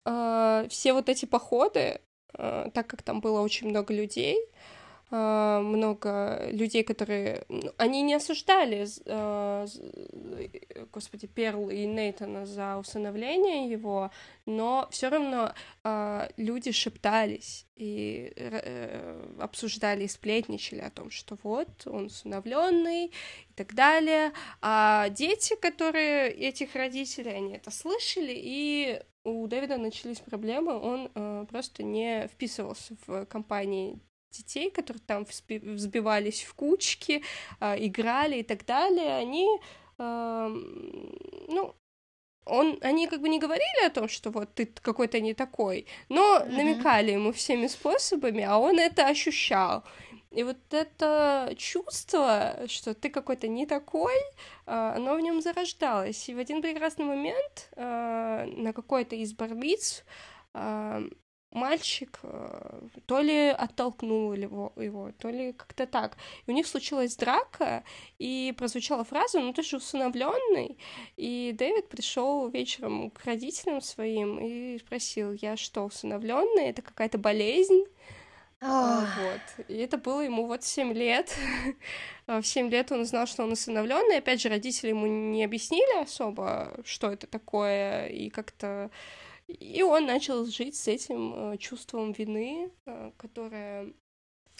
[0.07, 2.01] э, все вот эти походы,
[2.39, 4.39] э, так как там было очень много людей,
[5.11, 7.45] э, много людей, которые...
[7.49, 9.67] Ну, они не осуждали, э,
[10.93, 14.11] господи, Перл и Нейтана за усыновление его,
[14.47, 15.53] но все равно
[15.85, 23.53] э, люди шептались и э, обсуждали и сплетничали о том, что вот он усыновленный и
[23.55, 24.33] так далее.
[24.63, 31.47] А дети, которые этих родителей, они это слышали и у Дэвида начались проблемы, он э,
[31.49, 33.99] просто не вписывался в компании
[34.31, 37.23] детей, которые там взбивались в кучки,
[37.61, 39.49] э, играли и так далее, они,
[39.99, 40.49] э,
[41.49, 41.75] ну,
[42.45, 46.39] он, они как бы не говорили о том, что вот ты какой-то не такой, но
[46.39, 46.53] mm-hmm.
[46.53, 49.83] намекали ему всеми способами, а он это ощущал.
[50.37, 54.15] И вот это чувство, что ты какой-то не такой,
[54.67, 56.29] а, оно в нем зарождалось.
[56.29, 60.05] И в один прекрасный момент а, на какой-то из барбиц
[60.53, 61.01] а,
[61.53, 62.21] мальчик
[63.07, 66.19] то ли оттолкнул его, его то ли как-то так.
[66.47, 67.83] И у них случилась драка,
[68.19, 70.77] и прозвучала фраза, ну ты же усыновленный.
[71.17, 76.67] И Дэвид пришел вечером к родителям своим и спросил, я что, усыновленный?
[76.67, 77.87] Это какая-то болезнь?
[78.67, 79.67] А, вот.
[79.69, 81.35] И это было ему вот 7 лет.
[82.29, 84.19] А, в 7 лет он узнал, что он усыновленный.
[84.19, 88.91] Опять же, родители ему не объяснили особо, что это такое, и как-то...
[89.47, 93.93] И он начал жить с этим э, чувством вины, э, которое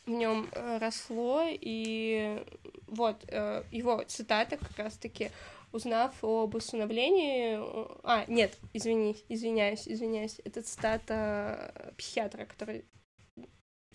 [0.05, 2.41] в нем э, росло, и
[2.87, 3.25] вот
[3.73, 5.33] его цитата как раз-таки
[5.73, 7.59] узнав об усыновлении...
[8.05, 10.41] А, нет, извини, извиняюсь, извиняюсь.
[10.45, 12.85] Это цитата психиатра, который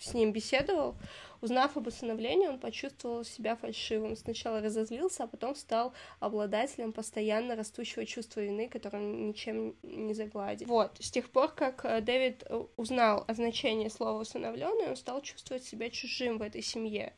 [0.02, 0.96] с ним беседовал,
[1.40, 4.16] узнав об усыновлении, он почувствовал себя фальшивым.
[4.16, 10.68] Сначала разозлился, а потом стал обладателем постоянно растущего чувства вины, которое ничем не загладит.
[10.68, 15.20] Вот, с тех пор, как э, Дэвид э, узнал о значении слова усыновленный, он стал
[15.22, 17.12] чувствовать себя чужим в этой семье.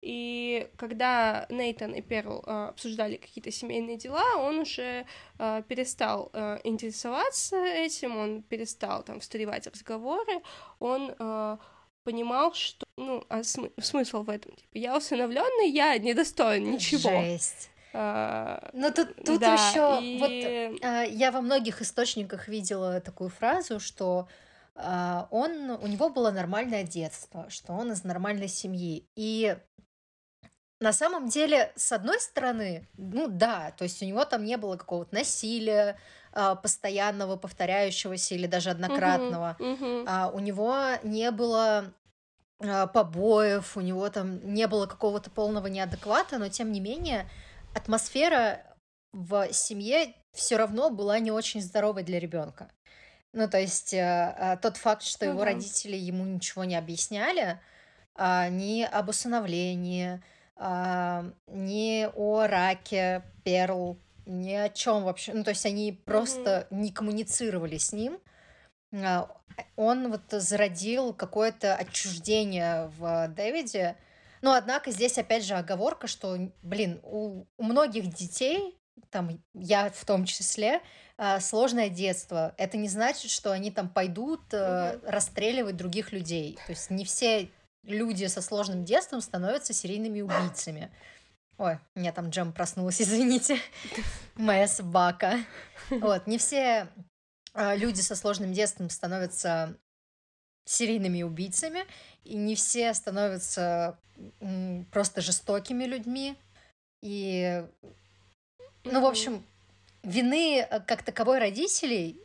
[0.00, 5.04] И когда Нейтан и Перл э, обсуждали какие-то семейные дела, он уже
[5.38, 10.40] э, перестал э, интересоваться этим, он перестал там встревать разговоры,
[10.78, 11.58] он э,
[12.04, 17.10] понимал, что, ну, а см- смысл в этом, типа, я усыновленный, я недостоин ничего.
[17.10, 17.70] Жесть.
[17.92, 20.18] А, Но тут, тут да, еще, и...
[20.18, 24.28] вот а, я во многих источниках видела такую фразу, что
[24.74, 29.08] а, он, у него было нормальное детство, что он из нормальной семьи.
[29.16, 29.56] И
[30.80, 34.76] на самом деле, с одной стороны, ну да, то есть у него там не было
[34.76, 35.98] какого-то насилия
[36.32, 39.56] постоянного, повторяющегося или даже однократного.
[39.58, 40.04] Мгм, мгм.
[40.08, 41.92] А, у него не было
[42.60, 47.28] а, побоев, у него там не было какого-то полного неадеквата, но тем не менее
[47.74, 48.62] атмосфера
[49.12, 52.70] в семье все равно была не очень здоровой для ребенка.
[53.32, 55.46] Ну, то есть э, а, тот факт, что Ну его да.
[55.46, 57.60] родители ему ничего не объясняли,
[58.14, 60.22] а, ни об усыновлении,
[60.56, 63.98] а, ни о раке Перл,
[64.30, 65.34] ни о чем вообще.
[65.34, 68.18] Ну, то есть они просто не коммуницировали с ним.
[68.92, 69.28] А,
[69.76, 73.96] Он вот зародил какое-то отчуждение в Дэвиде.
[74.42, 78.78] Но, однако, здесь опять же оговорка, что, блин, у, у многих детей,
[79.10, 80.80] там я в том числе,
[81.18, 82.54] а, сложное детство.
[82.56, 86.58] Это не значит, что они там пойдут э, расстреливать других людей.
[86.66, 87.50] То есть не все
[87.82, 90.90] люди со сложным детством становятся серийными убийцами.
[91.60, 93.58] Ой, у меня там Джем проснулась, извините.
[94.36, 95.44] Моя собака.
[95.90, 96.88] Вот, не все
[97.52, 99.76] а, люди со сложным детством становятся
[100.64, 101.84] серийными убийцами,
[102.24, 103.98] и не все становятся
[104.90, 106.34] просто жестокими людьми.
[107.02, 107.62] И,
[108.84, 109.44] ну, в общем,
[110.02, 112.18] вины э, как таковой родителей,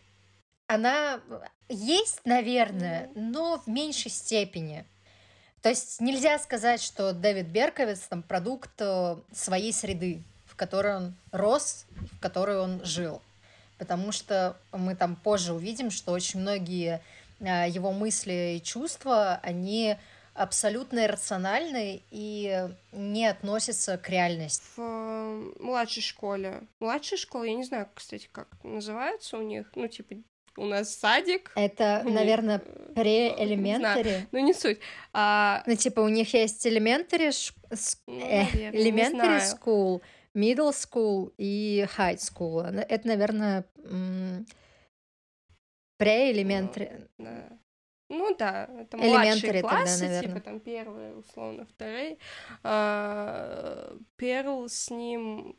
[0.68, 1.20] она
[1.68, 4.86] есть, наверное, но в меньшей степени.
[5.66, 11.16] То есть нельзя сказать, что Дэвид Берковиц там продукт э, своей среды, в которой он
[11.32, 13.20] рос, в которой он жил.
[13.80, 17.02] Потому что мы там позже увидим, что очень многие
[17.40, 19.96] э, его мысли и чувства, они
[20.36, 24.68] абсолютно иррациональны и не относятся к реальности.
[24.76, 26.62] В э, младшей школе.
[26.80, 29.72] Младшая школа, я не знаю, кстати, как называется у них.
[29.74, 30.14] Ну, типа,
[30.58, 31.52] у нас садик.
[31.56, 34.28] Это, у них, наверное, э, pre-elementary.
[34.32, 34.80] Ну, не суть.
[35.14, 36.66] А, Ну, типа, у них есть
[37.72, 40.02] с- Ну, э, наверное, school,
[40.36, 42.62] middle school и high school.
[42.64, 44.46] Это, наверное, м,
[46.02, 47.08] pre-elementary.
[47.18, 47.50] да.
[48.08, 50.36] Ну да, это младшие тогда, классы, наверное.
[50.36, 52.18] типа там первые, условно, вторые.
[52.62, 55.58] А, Перл с ним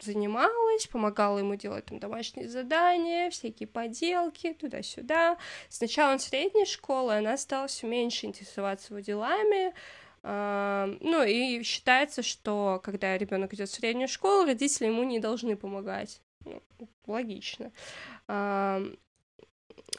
[0.00, 5.38] занималась, помогала ему делать там домашние задания, всякие поделки, туда-сюда.
[5.68, 9.72] С началом средней школы она стала все меньше интересоваться его делами.
[10.22, 15.56] А, Ну и считается, что когда ребенок идет в среднюю школу, родители ему не должны
[15.56, 16.20] помогать.
[16.44, 16.60] Ну,
[17.06, 17.72] логично.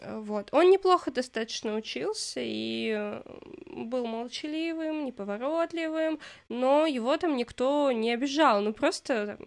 [0.05, 0.49] Вот.
[0.53, 3.21] Он неплохо достаточно учился и э,
[3.67, 8.61] был молчаливым, неповоротливым, но его там никто не обижал.
[8.61, 9.37] Ну, просто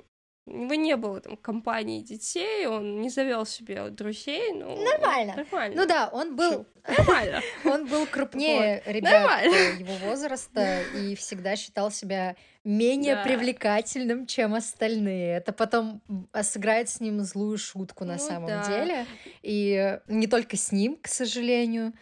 [0.51, 4.53] у него не было там компании детей, он не завел себе друзей.
[4.53, 5.37] Ну, Нормально.
[5.37, 5.77] Нормально.
[5.77, 7.41] Ну да, он был, Нормально.
[7.65, 9.55] он был крупнее ребят Нормально.
[9.81, 13.23] его возраста и всегда считал себя менее Да.
[13.25, 15.37] привлекательным, чем остальные.
[15.37, 18.65] Это потом а, сыграет с ним злую шутку на Ну самом да.
[18.67, 19.07] деле.
[19.43, 21.93] И не только с ним, к сожалению.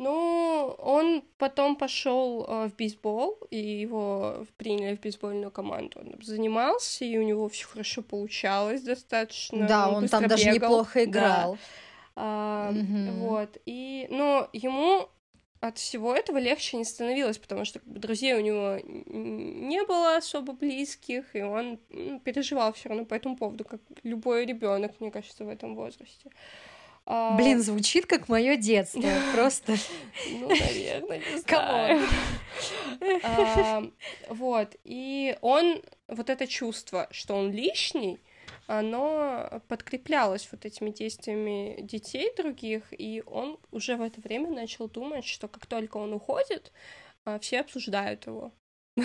[0.00, 6.00] Ну, он потом пошел э, в бейсбол, и его приняли в бейсбольную команду.
[6.00, 9.68] Он там занимался, и у него все хорошо получалось достаточно.
[9.68, 10.70] да, он там быстро даже бегал.
[10.70, 11.04] неплохо Да.
[11.04, 11.58] играл.
[12.16, 13.20] А, Мгм.
[13.20, 13.58] Вот.
[13.66, 15.06] И, но ему
[15.60, 20.16] от всего этого легче не становилось, потому что как бы, друзей у него не было
[20.16, 21.76] особо близких, и он
[22.24, 26.30] переживал все равно по этому поводу, как любой ребенок, мне кажется, в этом возрасте.
[27.12, 29.02] А, Блин, звучит как мое детство.
[29.34, 29.74] Просто.
[30.30, 32.08] ну, наверное, не знаю.
[34.28, 38.20] Вот, и он, вот это чувство, что он лишний,
[38.68, 45.24] оно подкреплялось вот этими действиями детей других, и он уже в это время начал думать,
[45.24, 46.70] что как только он уходит,
[47.24, 48.52] а, все обсуждают его.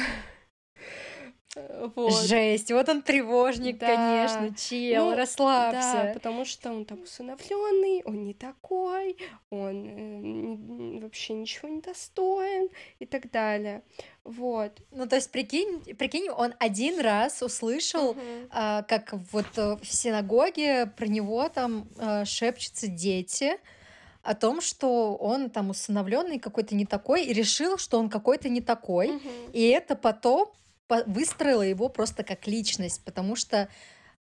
[1.95, 2.25] Вот.
[2.27, 2.71] Жесть.
[2.71, 3.87] Вот он тревожник, Да.
[3.87, 4.55] конечно.
[4.57, 6.11] Чел, Ну, Да, расслабься.
[6.13, 9.15] потому что он там усыновленный, он не такой,
[9.49, 13.83] он э, вообще ничего не достоин и так далее.
[14.23, 14.71] Вот.
[14.91, 18.23] Ну, то есть, прикинь, прикинь, он один раз услышал, Мгм.
[18.51, 23.57] а, как вот э, в синагоге про него там э, шепчутся дети
[24.23, 28.61] о том, что он там усыновленный какой-то не такой, и решил, что он какой-то не
[28.61, 29.11] такой.
[29.13, 29.29] Мгм.
[29.53, 30.51] И это потом
[31.06, 33.69] выстроило его просто как личность, потому что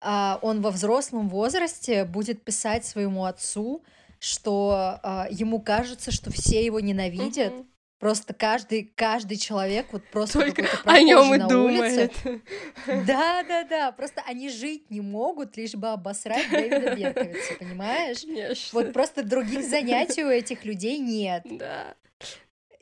[0.01, 3.83] а, он во взрослом возрасте будет писать своему отцу,
[4.19, 7.67] что а, ему кажется, что все его ненавидят, Мгм.
[7.99, 12.11] Просто каждый, каждый человек вот просто Только какой-то о нем и на думает.
[12.25, 12.41] улице.
[13.07, 13.91] Да, да, да.
[13.93, 18.23] Просто они жить не могут, лишь бы обосрать Дэвида Берковица, понимаешь?
[18.23, 18.69] Конечно.
[18.73, 21.43] Вот просто других занятий у этих людей нет.
[21.45, 21.95] Да.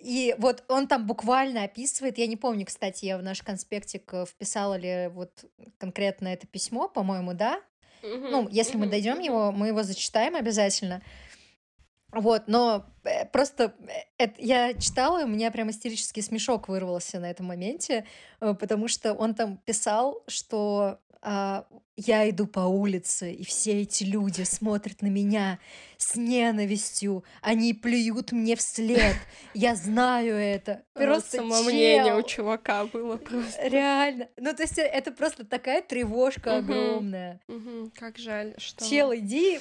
[0.02, 4.26] И вот он там буквально описывает, я не помню, кстати, я в наш конспектик э,
[4.26, 5.46] вписала ли вот
[5.78, 7.62] конкретно это письмо, по-моему, да?
[8.02, 11.04] Ну, если мы дойдем его, мы его зачитаем обязательно.
[12.12, 12.86] Вот, но
[13.32, 18.06] просто э, это, я читала, и у меня прям истерический смешок вырвался на этом моменте,
[18.40, 21.66] э, потому что он там писал, что а,
[21.98, 25.60] я иду по улице, и все эти люди смотрят на меня
[25.98, 29.16] с ненавистью, они плюют мне вслед,
[29.54, 30.84] я знаю это.
[30.94, 32.18] Просто Само мнение чел.
[32.18, 33.68] у чувака было просто.
[33.68, 34.30] Реально.
[34.38, 37.40] Ну, то есть э, это просто такая тревожка огромная.
[37.96, 39.60] Как жаль, что Чел, иди...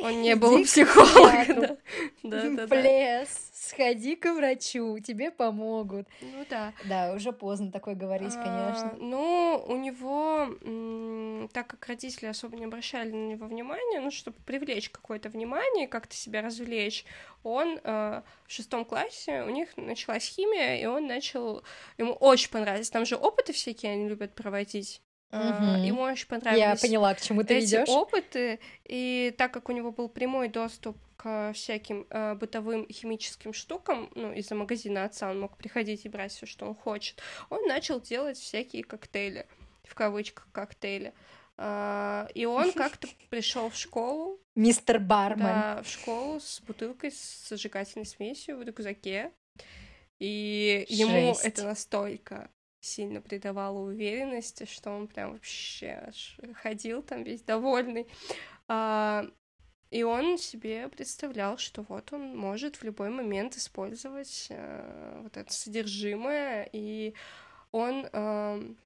[0.00, 1.76] он не был психиатру.
[2.22, 2.80] Да, да, да.
[2.80, 6.06] В лес, сходи к врачу, тебе помогут.
[6.20, 6.72] Ну да.
[6.84, 8.96] Да, уже поздно такое говорить, А, конечно.
[8.98, 14.90] Ну, у него, так как родители особо не обращали на него внимания, ну, чтобы привлечь
[14.90, 17.04] какое-то внимание, как-то себя развлечь,
[17.42, 21.62] он э, в шестом классе, у них началась химия, и он начал...
[21.98, 22.90] Ему очень понравилось.
[22.90, 25.00] Там же опыты всякие они любят проводить.
[25.30, 25.82] А, Мгм.
[25.84, 27.88] Ему очень Я понравились поняла, к чему ты эти ведешь.
[27.88, 30.96] опыты, и так как у него был прямой доступ
[31.26, 36.30] к всяким э, бытовым химическим штукам, ну, из-за магазина отца он мог приходить и брать
[36.30, 37.20] все, что он хочет,
[37.50, 39.48] он начал делать всякие коктейли,
[39.82, 41.12] в кавычках коктейли.
[41.56, 45.46] А, и он как-то пришел в школу, Мистер Бармен.
[45.46, 49.32] да, в школу с бутылкой с зажигательной смесью в рюкзаке,
[50.20, 56.12] и ему это настолько сильно придавало уверенности, что он прям вообще
[56.54, 58.06] ходил там весь довольный.
[58.68, 59.26] А,
[59.90, 65.52] и он себе представлял, что вот он может в любой момент использовать э, вот это
[65.52, 67.14] содержимое, и
[67.72, 68.76] он эм,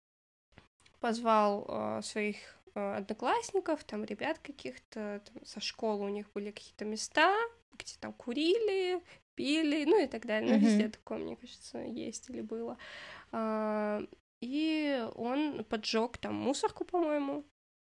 [1.01, 2.37] позвал э, своих
[2.75, 7.35] э, одноклассников, там ребят каких-то, со школы у них были какие-то места,
[7.79, 9.01] где там курили,
[9.35, 10.51] пили, ну и так далее.
[10.51, 10.67] Ну, Мгм.
[10.67, 12.77] везде такое, мне кажется, есть или было.
[13.33, 14.03] А,
[14.41, 17.45] И он поджег там мусорку, по-моему.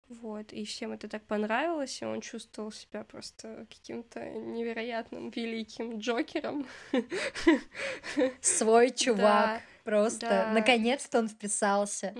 [0.08, 6.66] Вот, и всем это так понравилось, и он чувствовал себя просто каким-то невероятным великим Джокером.
[8.40, 9.62] Свой чувак.
[9.84, 10.28] Просто.
[10.28, 10.52] да.
[10.52, 12.14] Наконец-то он вписался.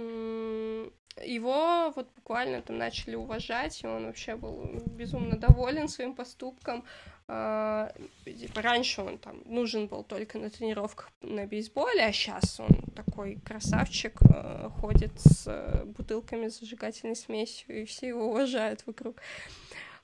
[1.22, 6.84] Его вот буквально там начали уважать, и он вообще был безумно доволен своим поступком.
[7.26, 7.90] А,
[8.24, 13.40] типа, раньше он там нужен был только на тренировках на бейсболе, а сейчас он такой
[13.44, 19.16] красавчик, э, ходит с э, бутылками с зажигательной смесью, и все его уважают вокруг.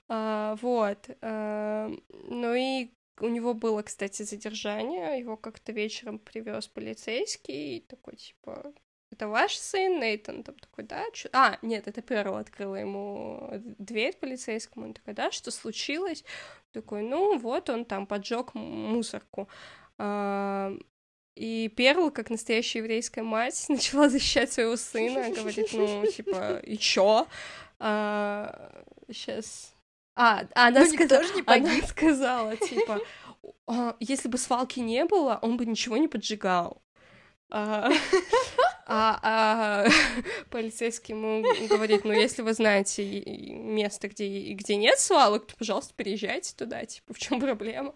[0.08, 1.10] А, вот.
[1.20, 1.90] а,
[2.28, 2.88] Ну и
[3.20, 5.20] у него было, кстати, задержание.
[5.20, 8.72] Его как-то вечером привез полицейский такой, типа,
[9.20, 10.42] это ваш сын, Нейтан?
[10.42, 11.04] Там такой, да?
[11.12, 14.86] Чё-» А, нет, это Перл открыла ему дверь полицейскому.
[14.86, 16.24] Он такой, да, что случилось?
[16.72, 19.48] Такой, ну вот, он там поджег мусорку.
[19.98, 20.72] А,
[21.36, 27.26] И Перл, как настоящая еврейская мать, начала защищать своего сына, говорит, ну, типа, и чё?
[29.08, 29.74] Сейчас...
[30.16, 31.84] А, а она, Ну, никто сказа- же не она погиб.
[31.86, 33.00] сказала, типа,
[33.66, 36.82] «А, если бы свалки не было, он бы ничего не поджигал.
[38.92, 39.86] А, а- а
[40.50, 43.04] полицейский ему говорит, ну, если вы знаете
[43.54, 47.94] место, где, где нет свалок, то, пожалуйста, переезжайте туда, типа, в чем проблема?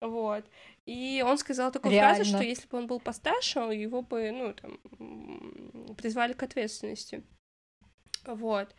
[0.00, 0.46] Вот.
[0.86, 2.38] И он сказал такую фразу, Реально.
[2.38, 7.22] что если бы он был постарше, его бы, ну, там, призвали к ответственности.
[8.24, 8.74] Вот.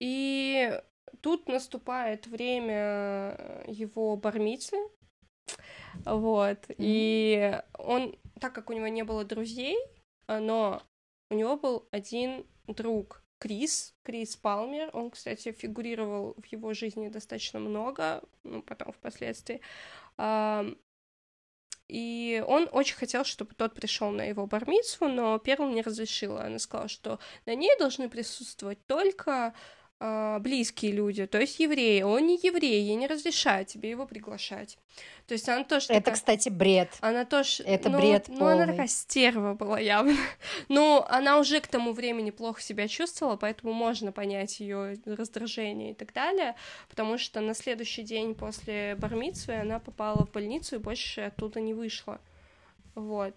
[0.00, 0.80] И
[1.20, 4.76] тут наступает время его бармицы,
[6.04, 9.76] вот, и он, так как у него не было друзей,
[10.26, 10.82] а, но
[11.30, 17.58] у него был один друг, Крис, Крис Палмер, он, кстати, фигурировал в его жизни достаточно
[17.58, 19.60] много, ну, потом впоследствии,
[20.16, 20.78] Ам,
[21.88, 26.42] и он очень хотел, чтобы тот пришел на его бармицу, но Перл не разрешила.
[26.42, 29.54] Она сказала, что на ней должны присутствовать только
[30.00, 32.02] а, близкие люди, то есть евреи.
[32.02, 34.76] Он не еврей, ей не разрешают тебе его приглашать.
[35.26, 36.90] То есть она тоже Это, такая- кстати, бред.
[37.00, 37.62] она тоже...
[37.62, 38.66] Это ну, бред Ну, она полный.
[38.66, 40.14] такая стерва была явно.
[40.68, 45.94] Ну, она уже к тому времени плохо себя чувствовала, поэтому можно понять ее раздражение и
[45.94, 46.54] так далее,
[46.90, 51.72] потому что на следующий день после бармицвы она попала в больницу и больше оттуда не
[51.72, 52.20] вышла.
[52.94, 53.34] Вот.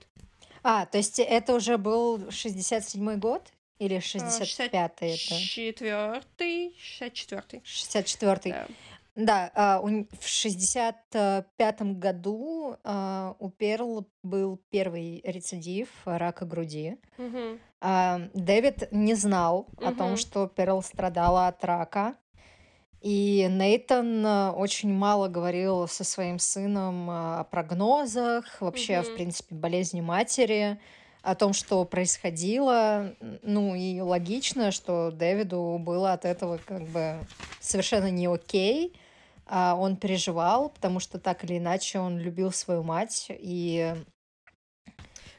[0.63, 3.43] А, то есть это уже был 67-й год?
[3.79, 5.39] Или А, 65-й это?
[5.39, 7.61] Четвертый, шестьдесят четвертый.
[7.63, 8.51] 64-й.
[8.51, 8.67] Да.
[9.15, 16.97] Да, а, в 65 году а, у Перл был первый рецидив рака груди.
[17.81, 22.15] А, Дэвид не знал о том, что Перл страдала от рака.
[23.01, 29.15] И Нейтан а, очень мало говорил со своим сыном о прогнозах, вообще, в Мгм.
[29.15, 30.79] принципе, болезни матери,
[31.27, 33.13] о том, что происходило.
[33.41, 37.17] Ну и логично, что Дэвиду было от этого как бы
[37.59, 38.93] совершенно не окей.
[39.45, 43.93] А Он переживал, потому что так или иначе он любил свою мать, и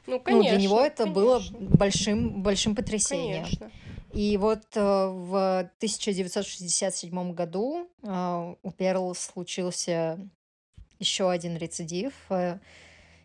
[0.05, 0.49] Ну, ну, конечно.
[0.49, 3.45] для него это было конечно, большим, большим потрясением.
[3.45, 3.71] Конечно.
[4.13, 10.19] И вот э, в 1967 году э, у Перл случился
[10.99, 12.13] еще один рецидив.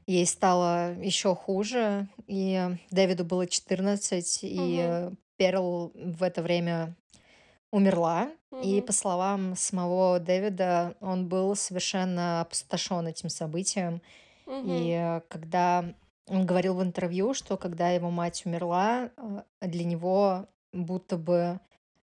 [0.07, 4.81] Ей стало еще хуже, и Дэвиду было 14, и Мгм.
[4.81, 6.95] э, Перл в это время
[7.71, 8.31] умерла.
[8.63, 8.87] И Мгм.
[8.87, 14.01] по словам самого Дэвида, он был совершенно опустошен этим событием.
[14.47, 14.63] Мгм.
[14.67, 15.85] И когда
[16.29, 21.61] он говорил в интервью, что когда его мать умерла, э, для него будто бы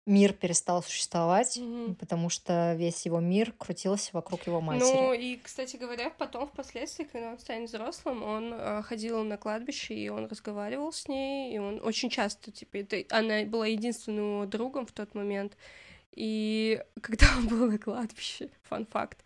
[0.09, 1.95] мир перестал существовать, Мгм.
[1.95, 5.21] потому что весь его мир крутился вокруг его Ну, матери.
[5.33, 10.09] и, кстати говоря, потом, впоследствии, когда он станет взрослым, он э, ходил на кладбище, и
[10.09, 14.85] он разговаривал с ней, и он очень часто, типа, это, она была единственным его другом
[14.85, 15.55] в тот момент,
[16.13, 19.19] и когда он был на кладбище, фан-факт,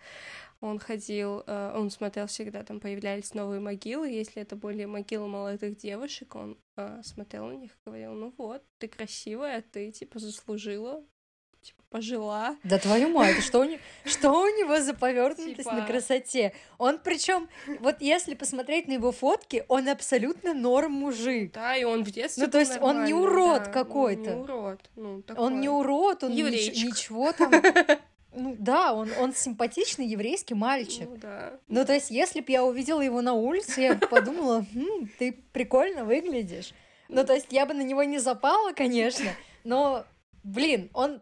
[0.64, 5.78] он ходил, э, он смотрел всегда, там появлялись новые могилы, если это были могилы молодых
[5.78, 11.04] девушек, он э, смотрел на них и говорил, ну вот, ты красивая, ты, типа, заслужила,
[11.62, 15.86] типа, пожила, Да твою мать, что у, не- что у него за повернутость на Типа-
[15.88, 16.54] красоте?
[16.78, 17.48] Он причем,
[17.80, 21.54] вот если посмотреть на его фотки, он абсолютно норм мужик.
[21.54, 24.32] Да, и он в детстве Ну, то есть он не урод да, какой-то.
[24.32, 25.80] Он не урод, ну, Он не такой.
[25.80, 27.52] урод, он нич- ничего там.
[28.36, 31.08] Ну да, он, он симпатичный еврейский мальчик.
[31.10, 31.54] Ну, да.
[31.68, 35.32] Ну, то есть, если бы я увидела его на улице, я бы подумала, «М, ты
[35.52, 36.74] прикольно выглядишь.
[37.10, 39.30] Ну, то есть, я бы на него не запала, конечно,
[39.64, 40.06] но,
[40.44, 41.22] блин, он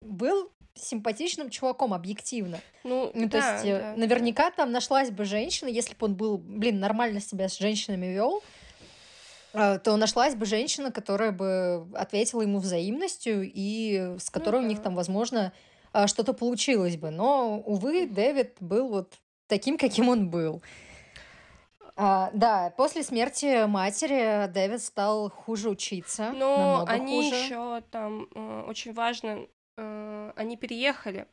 [0.00, 2.60] был симпатичным чуваком, объективно.
[2.84, 3.94] Ну, Ну, то да, есть, э, да.
[3.96, 8.42] наверняка там нашлась бы женщина, если бы он был, блин, нормально себя с женщинами вел,
[9.54, 14.78] э, то нашлась бы женщина, которая бы ответила ему взаимностью и с которой у них
[14.78, 14.84] да.
[14.84, 15.52] там, возможно,
[16.06, 17.10] что-то получилось бы.
[17.10, 19.14] Но, увы, Дэвид был вот
[19.46, 20.62] таким, каким он был.
[22.00, 27.34] А, да, после смерти матери Дэвид стал хуже учиться, Но они хуже.
[27.34, 31.26] еще там э, очень важно, э, они переехали,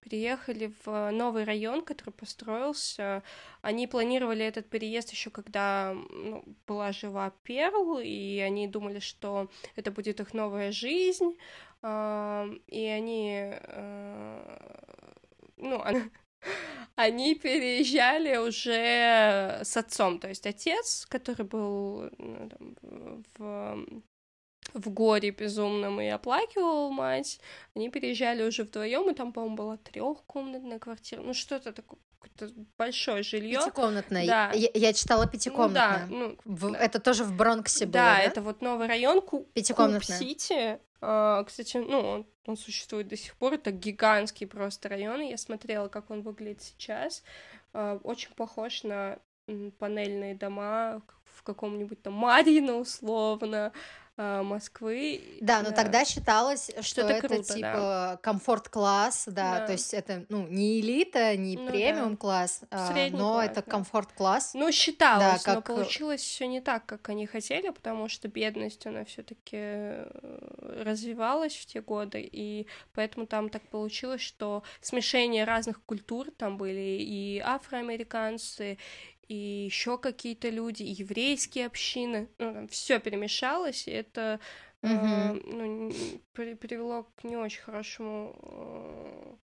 [0.00, 3.22] переехали в новый район, который построился.
[3.62, 9.90] Они планировали этот переезд еще когда ну, была жива Перл, и они думали, что это
[9.90, 11.36] будет их новая жизнь,
[11.82, 15.12] и они, э,
[15.56, 15.82] ну,
[16.94, 24.02] они переезжали уже с отцом, то есть отец, который был ну, там, в,
[24.74, 27.40] в горе безумном и оплакивал мать,
[27.74, 31.98] они переезжали уже вдвоем, и там, по-моему, была трехкомнатная квартира, ну что-то такое,
[32.78, 33.60] большое жилье.
[33.60, 34.26] Пятикомнатная.
[34.26, 34.50] Да.
[34.54, 36.78] Я, я читала Ну да, ну, В- да.
[36.78, 39.46] Это тоже в Бронксе было, да, это вот новый район Ку-.
[39.74, 40.78] Куб-Сити.
[41.00, 43.54] А, Кстати, ну, он, он существует до сих пор.
[43.54, 45.20] Это гигантский просто район.
[45.20, 47.22] Я смотрела, как он выглядит сейчас.
[47.72, 49.18] А, Очень похож на
[49.78, 53.72] панельные дома в каком-нибудь там Марьино, условно,
[54.42, 55.20] Москвы.
[55.40, 59.66] Да, но тогда считалось, что это это, круто, типа комфорт-класс, да, Да.
[59.66, 61.70] то есть это, ну, не элита, не Ну да.
[61.70, 63.70] премиум-класс, а, Средний но класс, это да.
[63.70, 64.50] комфорт-класс.
[64.54, 68.28] Ну, считалось, Да, но как, э, получилось все не так, как они хотели, потому что
[68.28, 70.04] бедность, она все таки
[70.60, 76.98] развивалась в те годы, и поэтому там так получилось, что смешение разных культур там были
[77.00, 78.78] и афроамериканцы,
[79.30, 84.40] и еще какие-то люди, и еврейские общины, ну, там все перемешалось, и это
[84.82, 85.42] э, Мгм.
[85.46, 85.92] ну,
[86.32, 89.36] при- привело к не очень хорошему э,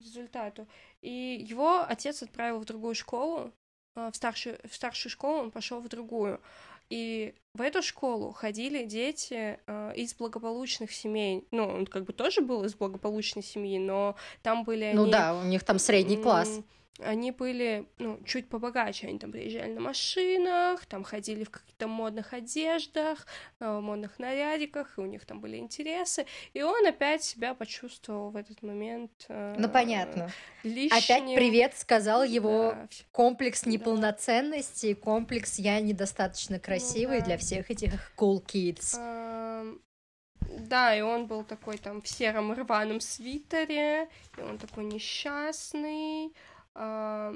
[0.00, 0.66] результату.
[1.02, 3.52] И его отец отправил в другую школу,
[3.96, 6.40] э, в старшую, в старшую школу он пошел в другую.
[6.88, 11.46] И в эту школу ходили дети э, из благополучных семей.
[11.50, 15.12] Ну, он как бы тоже был из благополучной семьи, но там были Ну они...
[15.12, 16.60] да, у них там средний класс.
[17.00, 19.08] Они были, ну, чуть побогаче.
[19.08, 23.26] Они там приезжали на машинах, там ходили в каких-то модных одеждах,
[23.60, 26.26] э, модных нарядиках, и у них там были интересы.
[26.54, 30.30] И он опять себя почувствовал в этот момент э, Ну понятно.
[30.62, 30.96] лишним.
[30.98, 37.26] Опять привет сказал его Да, комплекс неполноценности, комплекс я недостаточно красивый Ну да.
[37.26, 38.94] для всех этих cool kids.
[38.98, 39.80] Ам,
[40.40, 46.32] Да, и он был такой там в сером рваном свитере, и он такой несчастный.
[46.78, 47.32] А,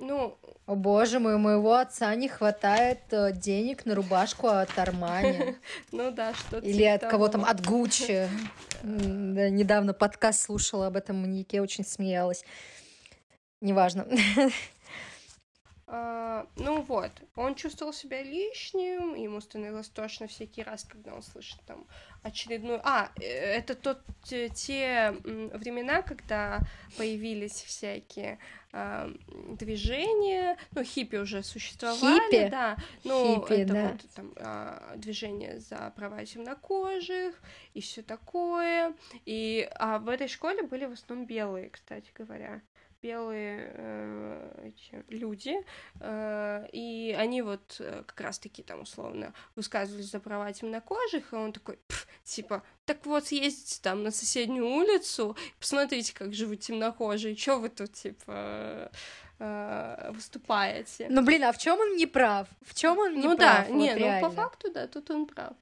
[0.00, 0.36] ну...
[0.66, 5.56] О боже мой, у моего отца не хватает э, денег на рубашку от Армани.
[5.92, 8.28] Ну да, что Или от кого там, от Гуччи.
[8.82, 12.44] Недавно подкаст слушала об этом маньяке, очень смеялась.
[13.60, 14.06] Неважно.
[15.92, 21.60] Uh, ну вот, он чувствовал себя лишним, ему становилось тошно всякий раз, когда он слышит
[21.66, 21.86] там
[22.22, 22.80] очередную...
[22.82, 26.60] А, э, это тот, те, те времена, когда
[26.96, 28.38] появились всякие
[28.72, 29.12] э,
[29.58, 32.48] движения, ну, хиппи уже существовали, хиппи?
[32.48, 33.88] да, ну, хиппи, это да.
[33.88, 37.38] вот там э, движение за права темнокожих
[37.74, 38.94] и все такое,
[39.26, 42.62] и а в этой школе были в основном белые, кстати говоря
[43.02, 45.56] белые э, эти люди,
[46.00, 51.52] э, и они вот э, как раз-таки там условно высказывались за права темнокожих, и он
[51.52, 51.78] такой,
[52.24, 57.92] типа, так вот съездите там на соседнюю улицу, посмотрите, как живут темнокожие, что вы тут,
[57.92, 58.90] типа,
[59.38, 61.08] э, выступаете.
[61.10, 62.48] Ну, блин, а в чем он не прав?
[62.62, 63.66] В чем он не ну, прав?
[63.66, 64.20] да, вот не, реально?
[64.20, 65.54] ну по факту, да, тут он прав.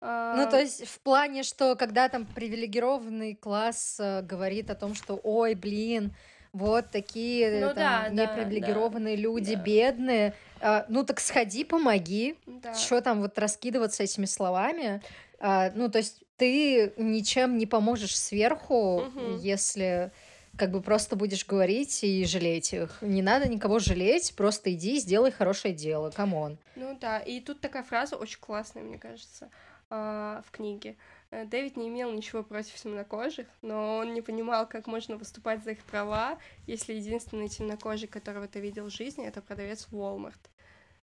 [0.00, 5.18] Ну, то есть в плане, что когда там привилегированный класс э, говорит о том, что,
[5.22, 6.12] ой, блин,
[6.54, 9.60] вот такие Ну там, да, непривилегированные да, люди, да.
[9.62, 10.34] бедные.
[10.60, 12.36] А, ну так сходи, помоги.
[12.46, 12.72] Да.
[12.72, 15.02] Что там вот раскидываться этими словами?
[15.40, 19.36] А, ну, то есть ты ничем не поможешь сверху, Мгм.
[19.36, 20.10] если
[20.56, 22.98] как бы просто будешь говорить и жалеть их.
[23.00, 26.10] Не надо никого жалеть, просто иди и сделай хорошее дело.
[26.12, 26.58] Come on.
[26.76, 29.50] Ну да, и тут такая фраза очень классная, мне кажется,
[29.90, 30.96] а, в книге.
[31.34, 35.72] Э, Дэвид не имел ничего против темнокожих, но он не понимал, как можно выступать за
[35.72, 40.40] их права, если единственный темнокожий, которого ты видел в жизни, это продавец в Walmart.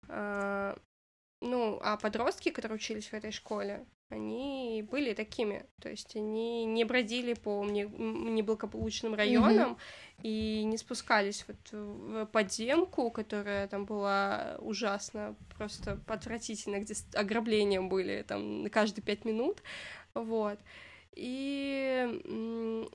[0.07, 0.77] А,
[1.41, 6.83] Ну, а подростки, которые учились в этой школе, они были такими, то есть они не
[6.83, 9.77] бродили по неблагополучным районам
[10.21, 18.23] и не спускались вот в подземку, которая там была ужасно, просто отвратительно, где ограбления были
[18.27, 19.63] там каждые пять минут,
[20.13, 20.59] вот.
[21.15, 22.87] И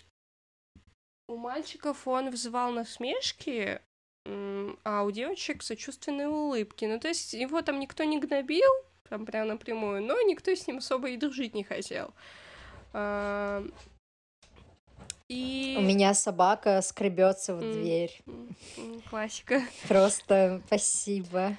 [1.29, 3.81] у мальчиков он вызывал насмешки,
[4.25, 6.85] а у девочек сочувственные улыбки.
[6.85, 8.71] Ну, то есть его там никто не гнобил,
[9.09, 12.13] там прям напрямую, но никто с ним особо и дружить не хотел.
[12.93, 13.65] А,
[15.29, 15.77] И...
[15.79, 18.17] У меня собака скребется в дверь.
[19.11, 19.63] Классика.
[19.89, 21.57] Просто спасибо.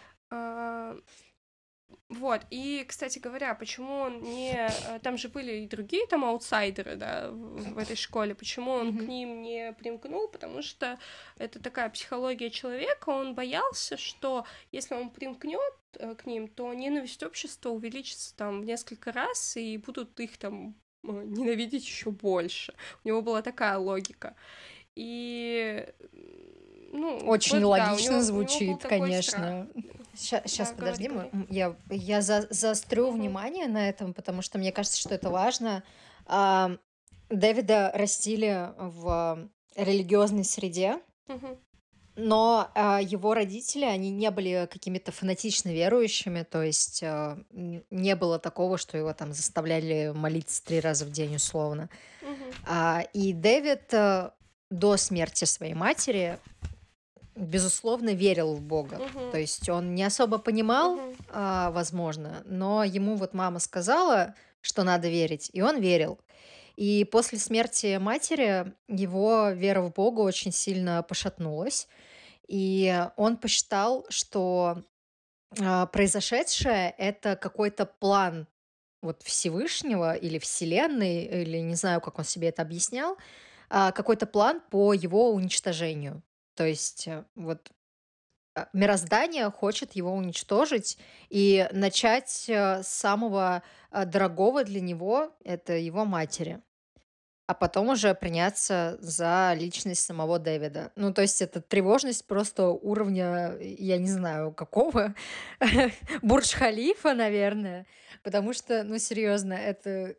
[2.10, 4.54] Вот, и, кстати говоря, почему он не...
[4.56, 8.34] э, Там же были и другие там аутсайдеры, да, в этой школе.
[8.34, 9.08] Почему он к Мгм.
[9.10, 10.30] ним не примкнул?
[10.30, 10.98] Потому что
[11.38, 13.10] это такая психология человека.
[13.10, 18.66] Он боялся, что если он примкнет э, к ним, то ненависть общества увеличится там в
[18.66, 22.74] несколько раз, и будут их там э, ненавидеть еще больше.
[23.04, 24.34] У него была такая логика.
[24.96, 25.86] И
[26.92, 29.68] ну, Очень вот, да, логично у него звучит, конечно.
[30.16, 33.20] Сейчас, Да, подожди, говори, мы- я, я за- заострю Мгм.
[33.20, 35.84] внимание на этом, потому что мне кажется, что это важно.
[36.26, 36.72] А,
[37.30, 41.58] Дэвида растили в религиозной среде, Мгм.
[42.16, 48.40] но а, его родители, они не были какими-то фанатично верующими, то есть а, не было
[48.40, 51.90] такого, что его там заставляли молиться три раза в день условно.
[52.24, 52.44] Мгм.
[52.66, 54.32] А, и Дэвид э,
[54.72, 56.40] до смерти своей матери,
[57.38, 58.98] безусловно, верил в Бога.
[58.98, 59.32] Мгм.
[59.32, 61.16] То есть он не особо понимал, Мгм.
[61.30, 66.20] а, возможно, но ему вот мама сказала, что надо верить, и он верил.
[66.76, 71.88] И после смерти матери его вера в Бога очень сильно пошатнулась.
[72.48, 74.84] И он посчитал, что
[75.60, 78.48] а, произошедшее— это какой-то план
[79.02, 83.18] вот Всевышнего или Вселенной, или не знаю, как он себе это объяснял,
[83.70, 86.22] а, какой-то план по его уничтожению.
[86.58, 87.72] То есть э, вот
[88.56, 90.98] а, мироздание хочет его уничтожить
[91.30, 96.62] и начать э, с самого дорогого для него, это его матери.
[97.48, 100.92] А потом уже приняться за личность самого Дэвида.
[100.98, 105.16] Ну, то есть это тревожность просто уровня, я не знаю, какого,
[106.22, 107.86] Бурдж-Халифа, наверное.
[108.22, 110.16] Потому что, ну, серьезно, это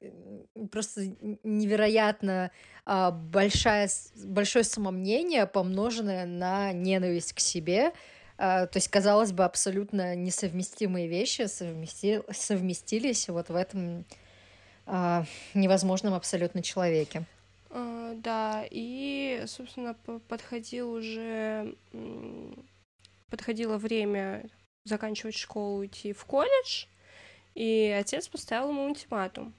[0.72, 1.02] просто
[1.42, 2.50] невероятно
[2.86, 3.90] а, большая,
[4.24, 7.92] большое самомнение, помноженное на ненависть к себе.
[8.38, 14.06] А, то есть, казалось бы, абсолютно несовместимые вещи совмести- совместились вот в этом
[14.88, 15.24] а,
[15.54, 17.24] невозможном абсолютно человеке.
[17.70, 19.94] А, Да, и, собственно,
[20.28, 21.74] подходил уже,
[23.30, 24.48] подходило время
[24.84, 26.86] заканчивать школу, идти в колледж,
[27.54, 29.52] и отец поставил ему ультиматум.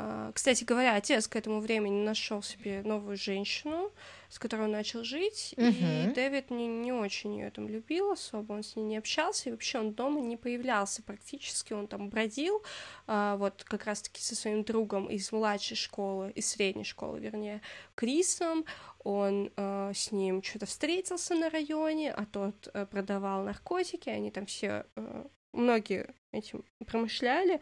[0.00, 3.90] А, кстати говоря, отец к этому времени нашел себе новую женщину,
[4.28, 5.66] с которой он начал жить, Мгм.
[5.70, 9.52] и Дэвид не, не очень ее там любил особо, он с ней не общался, и
[9.52, 12.62] вообще он дома не появлялся практически, он там бродил,
[13.08, 17.60] а, вот как раз-таки со своим другом из младшей школы, из средней школы, вернее,
[17.96, 18.66] Крисом,
[19.02, 24.46] он а, с ним что-то встретился на районе, а тот а, продавал наркотики, они там
[24.46, 27.60] все а, многие этим промышляли,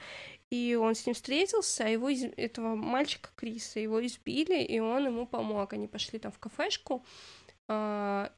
[0.50, 5.06] и он с ним встретился, а его, из- этого мальчика Криса, его избили, и он
[5.06, 5.72] ему помог.
[5.72, 7.04] Они пошли там в кафешку
[7.68, 8.32] а,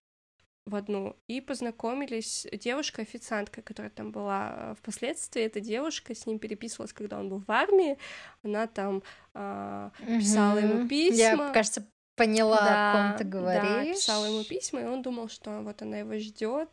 [0.66, 5.42] в одну и познакомились с девушкой-официанткой, которая там была а, впоследствии.
[5.42, 7.96] Эта девушка с ним переписывалась, когда он был в армии.
[8.42, 9.02] Она там
[9.34, 10.88] а, писала ему Мгм.
[10.88, 11.16] письма.
[11.46, 11.86] Я, кажется,
[12.18, 13.96] поняла, о ком ты Да, говоришь.
[13.96, 16.68] писала ему письма, и он думал, что вот она его ждет,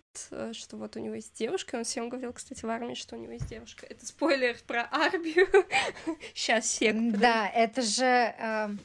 [0.54, 1.76] что вот у него есть девушка.
[1.76, 3.86] Он всем говорил, кстати, в армии, что у него есть девушка.
[3.90, 5.48] Это спойлер про армию.
[6.34, 7.12] Сейчас, подожди.
[7.18, 8.06] Да, это же...
[8.06, 8.80] эм,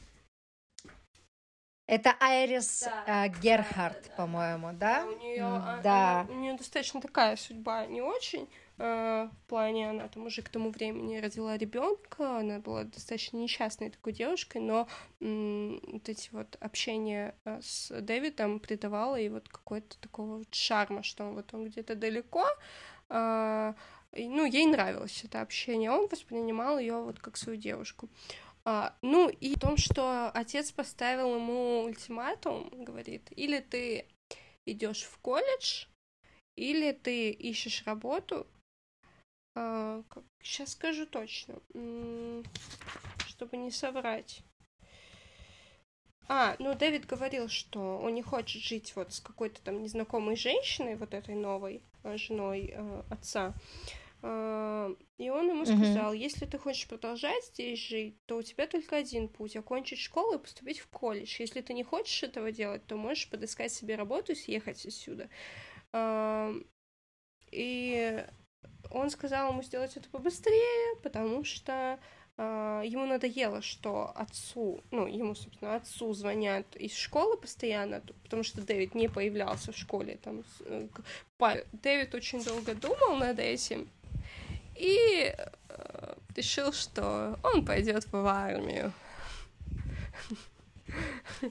[1.87, 3.25] Это Айрис Да.
[3.25, 5.05] э, Герхард, по-моему, да?
[5.05, 6.25] У нее, М, Да.
[6.29, 8.47] у нее достаточно такая судьба, не очень.
[8.81, 13.89] Э, в плане, она там уже к тому времени родила ребенка, она была достаточно несчастной
[13.89, 14.87] такой девушкой, но
[15.19, 21.25] вот эти вот общения э, с Дэвидом придавало ей вот какой-то такого вот шарма, что
[21.25, 22.45] он вот он где-то далеко,
[23.09, 28.09] и, ну, ей нравилось это общение, он воспринимал ее вот как свою девушку.
[28.63, 34.05] А, ну и в том, что отец поставил ему ультиматум, говорит, или ты
[34.65, 35.85] идешь в колледж,
[36.55, 38.45] или ты ищешь работу.
[40.41, 41.55] Сейчас скажу точно,
[43.27, 44.43] чтобы не соврать.
[46.27, 50.95] А, ну Дэвид говорил, что он не хочет жить вот с какой-то там незнакомой женщиной,
[50.95, 53.53] вот этой новой э, женой э, отца.
[54.21, 55.77] А, И он ему Мгм.
[55.77, 60.35] сказал, если ты хочешь продолжать здесь жить, то у тебя только один путь— окончить школу
[60.35, 61.35] и поступить в колледж.
[61.39, 65.29] Если ты не хочешь этого делать, то можешь подыскать себе работу и съехать отсюда.
[65.91, 66.53] А,
[67.51, 68.25] И
[68.89, 71.99] он сказал ему сделать это побыстрее, потому что
[72.37, 78.61] а, ему надоело, что отцу, ну, ему, собственно, отцу звонят из школы постоянно, потому что
[78.61, 80.17] Дэвид не появлялся в школе.
[80.23, 80.87] Там, э,
[81.71, 83.89] Дэвид очень долго думал над этим
[84.75, 88.91] и э, решил, что он пойдет в армию.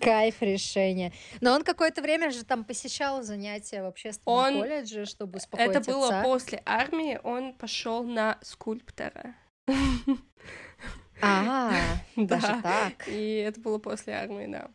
[0.01, 1.13] Кайф решение.
[1.41, 5.81] Но он какое-то время же там посещал занятия в общественном Он- колледже, чтобы успокоить Это
[5.81, 6.23] было отца.
[6.23, 9.35] после армии, он пошел на скульптора.
[11.23, 11.73] А,
[12.17, 12.61] даже Да.
[12.63, 13.09] так.
[13.09, 14.69] И это было после армии, да.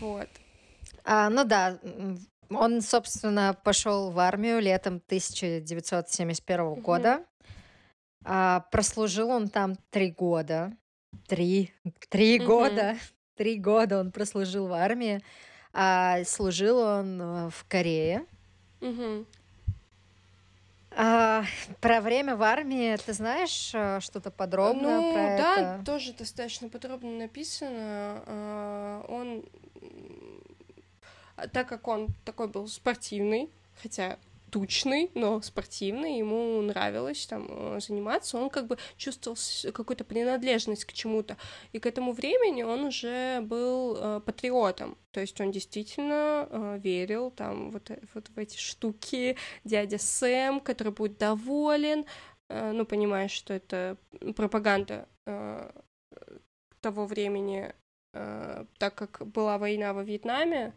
[0.00, 0.28] Вот.
[1.04, 1.78] А, ну да,
[2.50, 6.80] он, собственно, пошел в армию летом 1971 Мгм.
[6.82, 7.24] года.
[8.24, 10.72] А, прослужил он там три года.
[11.26, 11.72] Три,
[12.08, 12.96] три года.
[13.40, 15.22] Три года он прослужил в армии.
[15.72, 18.26] А служил он э, в Корее.
[18.82, 19.24] Мгм.
[20.90, 21.44] А,
[21.80, 25.84] про время в армии ты знаешь э, что-то подробно ну, про да, это?
[25.86, 28.22] тоже достаточно подробно написано.
[28.26, 29.42] А, Он,
[31.50, 33.48] так как он такой был спортивный,
[33.82, 34.18] хотя
[34.50, 39.36] тучный, но спортивный, ему нравилось там э, заниматься, он как бы чувствовал
[39.72, 41.36] какую-то принадлежность к чему-то.
[41.72, 44.96] И к этому времени он уже был э, патриотом.
[45.12, 49.36] То есть он действительно э, верил там вот, э- вот в эти штуки.
[49.64, 52.04] Дядя Сэм, который будет доволен,
[52.48, 53.96] э, ну, понимаешь, что это
[54.36, 55.70] пропаганда э,
[56.80, 57.72] того времени,
[58.14, 60.72] э, так как была война во Вьетнаме,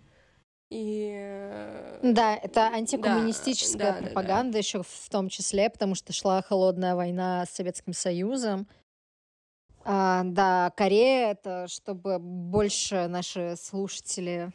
[0.73, 1.11] и...
[1.15, 4.05] э, Да, это антикоммунистическая да, да, да.
[4.05, 8.67] пропаганда еще в том числе, потому что шла холодная война с Советским Союзом.
[9.85, 14.51] А, да, Корея это, чтобы больше наши слушатели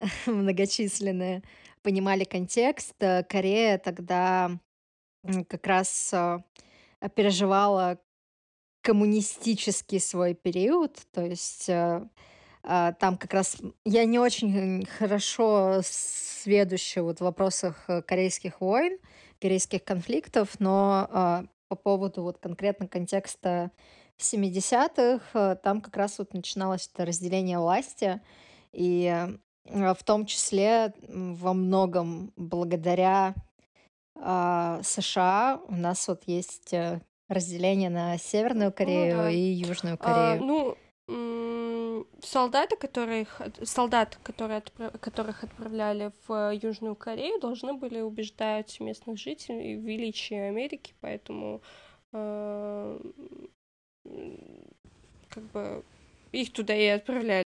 [0.26, 1.42] многочисленные
[1.82, 2.94] понимали контекст.
[3.00, 4.52] э, Корея тогда
[5.48, 6.38] как раз э,
[7.16, 7.98] переживала
[8.82, 11.68] коммунистический свой период, то есть
[12.98, 18.98] там как раз я не очень хорошо сведуща вот в вопросах э, корейских войн,
[19.40, 23.70] корейских конфликтов, но а, по поводу вот конкретно контекста
[24.18, 28.20] 70-х, э, там как раз вот начиналось это разделение власти,
[28.72, 29.28] и
[29.64, 33.34] э, в том числе во многом благодаря
[34.16, 39.30] а, США у нас вот есть э, разделение на Северную Корею да.
[39.30, 40.44] и Южную А, Корею.
[40.44, 40.76] ну,
[41.08, 41.57] м,
[42.22, 49.76] солдаты, которых, солдат, которые отпра- которых отправляли в Южную Корею, должны были убеждать местных жителей
[49.76, 51.62] в величии Америки, поэтому
[52.12, 53.00] э,
[55.28, 55.84] как бы
[56.32, 57.47] их туда и отправляли.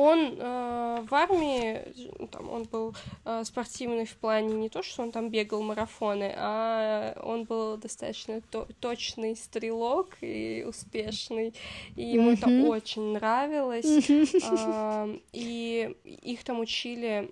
[0.00, 2.94] Он э, в армии, там, он был
[3.24, 8.40] э, спортивный в плане не то, что он там бегал марафоны, а он был достаточно
[8.40, 11.54] то точный стрелок и успешный,
[11.96, 12.62] и ему mm-hmm.
[12.62, 13.84] это очень нравилось.
[13.84, 15.16] Mm-hmm.
[15.16, 17.30] Э, и их там учили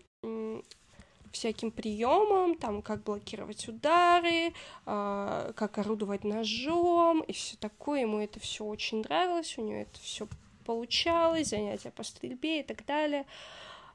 [1.32, 4.52] всяким приемам, там, как блокировать удары,
[4.86, 8.02] э, как орудовать ножом и все такое.
[8.02, 10.28] Ему это все очень нравилось, у него это все
[10.68, 13.24] получалось, занятия по стрельбе и так далее.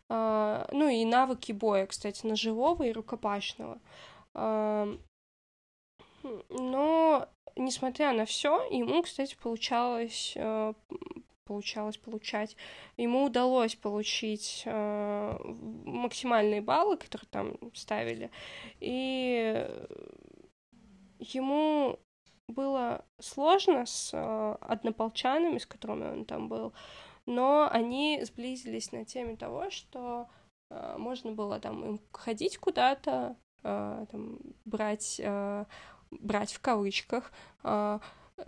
[0.09, 3.79] А, ну и навыки боя, кстати, ножевого и рукопашного.
[4.33, 4.87] А,
[6.49, 10.73] но, несмотря на все, ему, кстати, получалось а,
[11.45, 12.57] получалось получать.
[12.97, 15.37] Ему удалось получить э,
[15.85, 18.31] максимальные баллы, которые там ставили,
[18.79, 19.67] и
[21.19, 21.99] ему
[22.47, 26.73] было сложно с э, однополчанами, с которыми он там был,
[27.25, 30.27] но они сблизились на теме того, что
[30.69, 35.21] э, можно было там им ходить куда-то, э, там, брать,
[36.11, 37.31] брать в кавычках,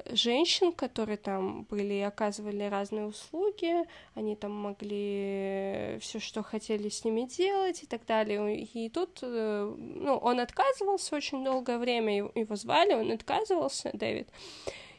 [0.10, 7.04] женщин, которые там были и оказывали разные услуги, они там могли все, что хотели с
[7.04, 8.64] ними делать и так далее.
[8.64, 14.30] И тут, э, ну, он отказывался очень долгое время, его звали, он отказывался, Дэвид.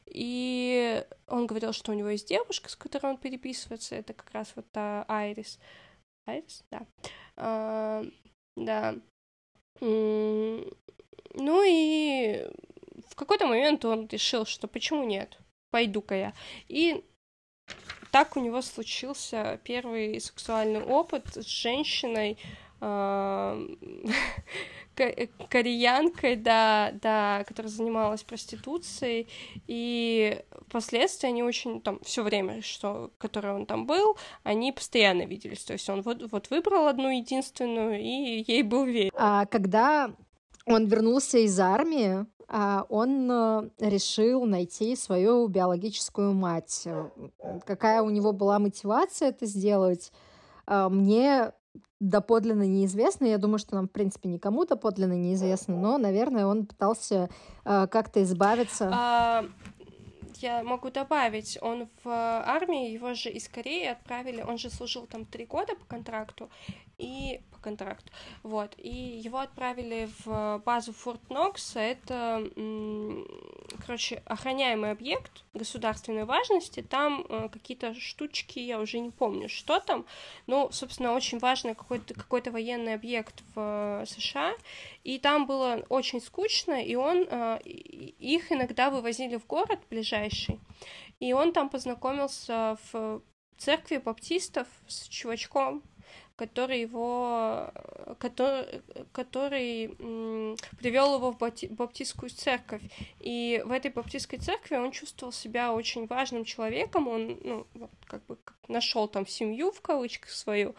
[0.06, 4.52] И он говорил, что у него есть девушка, с которой он переписывается, это как раз
[4.56, 5.58] вот та Айрис.
[6.26, 6.86] Айрис, да.
[7.36, 8.04] А,
[8.56, 8.94] да.
[9.80, 12.46] Ну и
[13.16, 15.38] в какой-то момент он решил, что почему нет,
[15.70, 16.34] пойду-ка я.
[16.68, 17.02] И
[18.10, 22.36] так у него случился первый сексуальный опыт с женщиной,
[25.48, 29.28] кореянкой, да, да, которая занималась проституцией,
[29.66, 35.64] и впоследствии они очень там все время, что, которое он там был, они постоянно виделись,
[35.64, 39.10] то есть он вот, вот выбрал одну единственную, и ей был верен.
[39.14, 40.14] А когда
[40.66, 46.82] он вернулся из армии, он э, решил найти свою биологическую мать.
[46.84, 47.08] Э,
[47.64, 50.12] какая у него была мотивация это сделать,
[50.66, 51.52] а, мне
[52.00, 53.26] доподлинно неизвестно.
[53.26, 57.30] Я думаю, что нам, в принципе, никому доподлинно неизвестно, но, наверное, он пытался
[57.64, 58.90] э, как-то избавиться.
[58.92, 59.44] А,
[60.36, 65.24] я могу добавить, он в армии, его же из Кореи отправили, он же служил там
[65.24, 66.50] три года по контракту,
[66.98, 68.10] и по контракту,
[68.42, 72.48] вот, и его отправили в базу Форт Нокс, это,
[73.84, 80.06] короче, охраняемый объект государственной важности, там э, какие-то штучки, я уже не помню, что там,
[80.46, 84.52] но, собственно, очень важный какой-то какой военный объект в США,
[85.04, 90.60] и там было очень скучно, и он, э, их иногда вывозили в город ближайший,
[91.20, 93.20] и он там познакомился в
[93.58, 95.82] церкви баптистов с чувачком,
[96.36, 97.72] который его,
[98.18, 98.82] который,
[99.12, 99.88] который
[100.78, 102.82] привел его в баптистскую церковь.
[103.20, 107.66] И в этой баптистской церкви он чувствовал себя очень важным человеком, он, ну,
[108.06, 110.74] как бы нашел там семью в кавычках свою,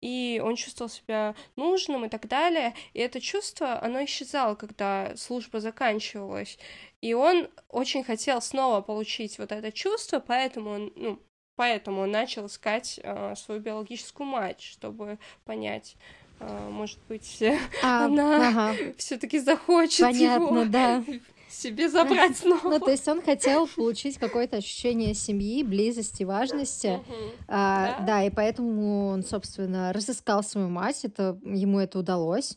[0.00, 2.74] и он чувствовал себя нужным и так далее.
[2.92, 6.58] И это чувство, оно исчезало, когда служба заканчивалась.
[7.00, 11.18] И он очень хотел снова получить вот это чувство, поэтому он, ну,
[11.60, 15.94] поэтому он начал искать э, свою биологическую мать, чтобы понять,
[16.38, 17.42] э, может быть,
[17.84, 18.74] а, она ага.
[18.96, 21.04] все-таки захочет Понятно, его да.
[21.50, 22.62] себе забрать снова.
[22.64, 26.98] Ну, то есть он хотел получить какое-то ощущение семьи, близости, важности.
[27.46, 28.06] А, да?
[28.06, 32.56] да, и поэтому он, собственно, разыскал свою мать, это, ему это удалось.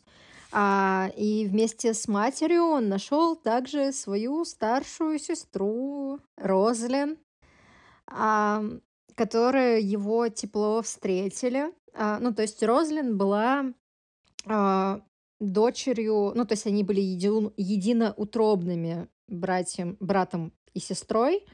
[0.50, 7.18] А, и вместе с матерью он нашел также свою старшую сестру Розлин.
[8.06, 8.62] А,
[9.14, 11.72] которые его тепло встретили.
[11.94, 13.72] А, ну, то есть Розлин была
[14.46, 15.00] а,
[15.40, 21.44] дочерью, ну, то есть они были еди, единоутробными братьям, братом и сестрой.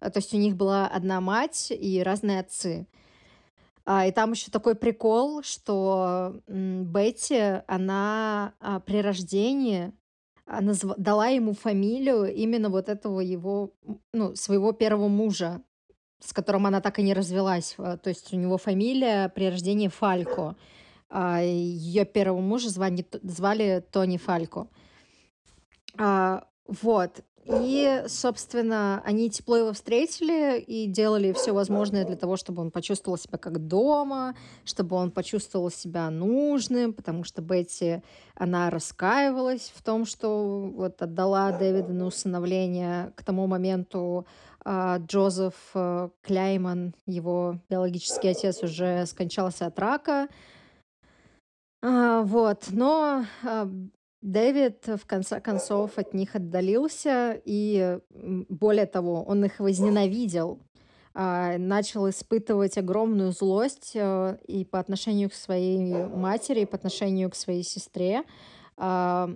[0.00, 2.86] А, то есть у них была одна мать и разные отцы.
[3.86, 8.54] И там еще такой прикол, что Бетти, она
[8.86, 9.92] при рождении
[10.46, 10.94] назв...
[10.96, 13.74] дала ему фамилию именно вот этого его,
[14.14, 15.62] ну, своего первого мужа
[16.24, 17.74] с которым она так и не развелась.
[17.78, 20.56] Э, то есть у него фамилия при рождении Фалько.
[21.10, 24.68] А ее первого мужа звали, звали Тони Фалько.
[25.98, 27.22] А Вот.
[27.46, 33.18] И, собственно, они тепло его встретили и делали все возможное для того, чтобы он почувствовал
[33.18, 38.00] себя как дома, чтобы он почувствовал себя нужным, потому что Бетти,
[38.34, 43.12] она раскаивалась в том, что вот отдала Дэвида на усыновление.
[43.14, 44.26] К тому моменту
[44.66, 50.28] Джозеф а, Кляйман, его биологический отец, уже скончался от рака.
[51.82, 53.68] А, вот, но а,
[54.22, 60.60] Дэвид в конце концов от них отдалился, и более того, он их возненавидел,
[61.12, 67.30] а, начал испытывать огромную злость э, и по отношению к своей матери, и по отношению
[67.30, 68.24] к своей сестре,
[68.76, 69.30] а,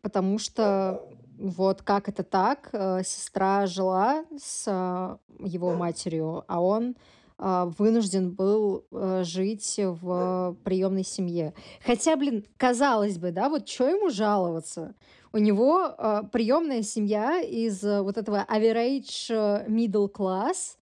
[0.00, 1.06] потому что
[1.38, 6.96] вот как это так, э, сестра жила с а, его матерью, а он
[7.38, 11.54] а, вынужден был э, жить в приемной семье.
[11.84, 14.94] Хотя, блин, казалось бы, да, вот что ему жаловаться?
[15.32, 20.76] У него а, приемная семья из э, вот этого average middle class,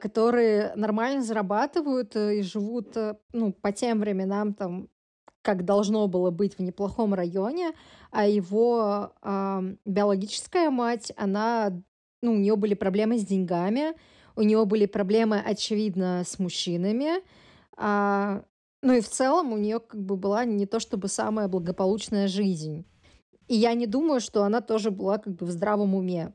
[0.00, 2.96] которые нормально зарабатывают и живут,
[3.32, 4.88] ну, по тем временам там
[5.48, 7.72] как должно было быть в неплохом районе,
[8.10, 11.72] а его э, биологическая мать, она,
[12.20, 13.94] ну, у нее были проблемы с деньгами,
[14.36, 17.22] у него были проблемы, очевидно, с мужчинами.
[17.78, 18.42] А,
[18.82, 22.84] ну и в целом у нее как бы была не то чтобы самая благополучная жизнь.
[23.46, 26.34] И я не думаю, что она тоже была как бы в здравом уме.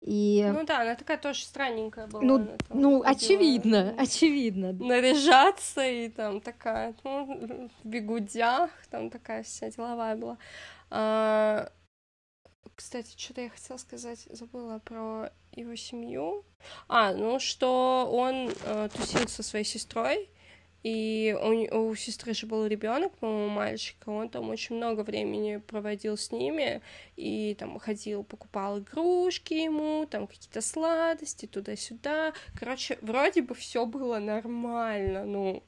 [0.00, 0.48] И...
[0.50, 2.22] Ну да, она такая тоже странненькая была.
[2.22, 4.72] Ну, там, ну очевидно, очевидно.
[4.72, 10.38] Наряжаться и там такая, ну, в бегудях, там такая вся деловая была.
[10.88, 11.70] А,
[12.74, 16.46] кстати, что-то я хотела сказать, забыла про его семью.
[16.88, 20.30] А, ну что он э, тусил со своей сестрой,
[20.82, 26.16] и у, у сестры же был ребенок, по-моему, мальчик, он там очень много времени проводил
[26.16, 26.80] с ними,
[27.16, 32.32] и там ходил, покупал игрушки ему, там какие-то сладости туда-сюда.
[32.58, 35.62] Короче, вроде бы все было нормально, ну,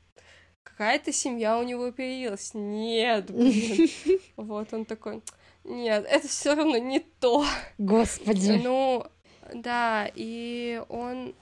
[0.63, 2.53] какая-то семья у него появилась.
[2.55, 3.89] Нет, блин.
[4.37, 5.23] Вот он такой,
[5.65, 7.45] нет, это все равно не то.
[7.79, 8.61] Господи.
[8.63, 9.07] Ну,
[9.55, 11.35] да, и он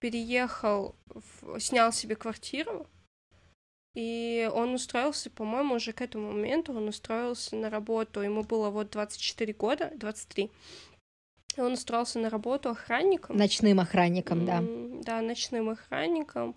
[0.00, 0.94] переехал,
[1.58, 2.86] снял себе квартиру,
[3.94, 8.20] и он устроился, по-моему, уже к этому моменту он устроился на работу.
[8.20, 10.50] Ему было вот 24 года, 23.
[11.56, 13.36] И он устроился на работу охранником.
[13.36, 14.62] Ночным охранником, да.
[15.02, 16.54] Да, ночным охранником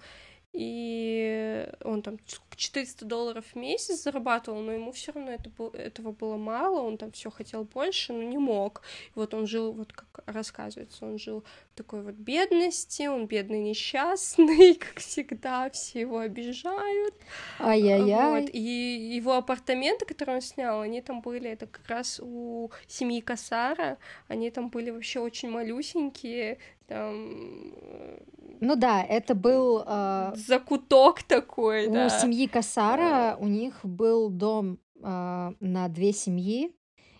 [0.54, 2.18] и он там
[2.62, 7.12] 400 долларов в месяц зарабатывал, но ему все равно это, этого было мало, он там
[7.12, 8.84] все хотел больше, но не мог.
[9.08, 11.44] И вот он жил, вот как рассказывается, он жил
[11.74, 17.16] в такой вот бедности, он бедный, несчастный, как всегда, все его обижают.
[17.60, 18.42] Ай-яй-яй.
[18.42, 18.50] Вот.
[18.54, 23.98] И его апартаменты, которые он снял, они там были, это как раз у семьи Касара,
[24.28, 28.20] они там были вообще очень малюсенькие, там
[28.62, 29.84] ну да, это был...
[29.88, 32.06] Э, Закуток такой, у да.
[32.06, 36.76] У семьи Касара, у них был дом э, на две семьи,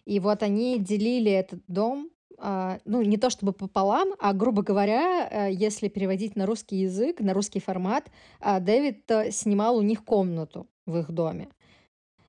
[0.06, 5.28] и вот они делили этот дом, э, ну, не то чтобы пополам, а, грубо говоря,
[5.30, 10.68] э, если переводить на русский язык, на русский формат, э, Дэвид снимал у них комнату
[10.86, 11.50] в их доме.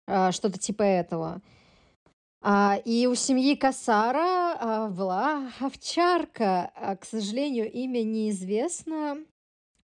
[0.06, 1.42] Э, что-то типа этого.
[2.44, 6.72] А, и у семьи Касара а, была овчарка.
[6.74, 9.18] А, к сожалению, имя неизвестно.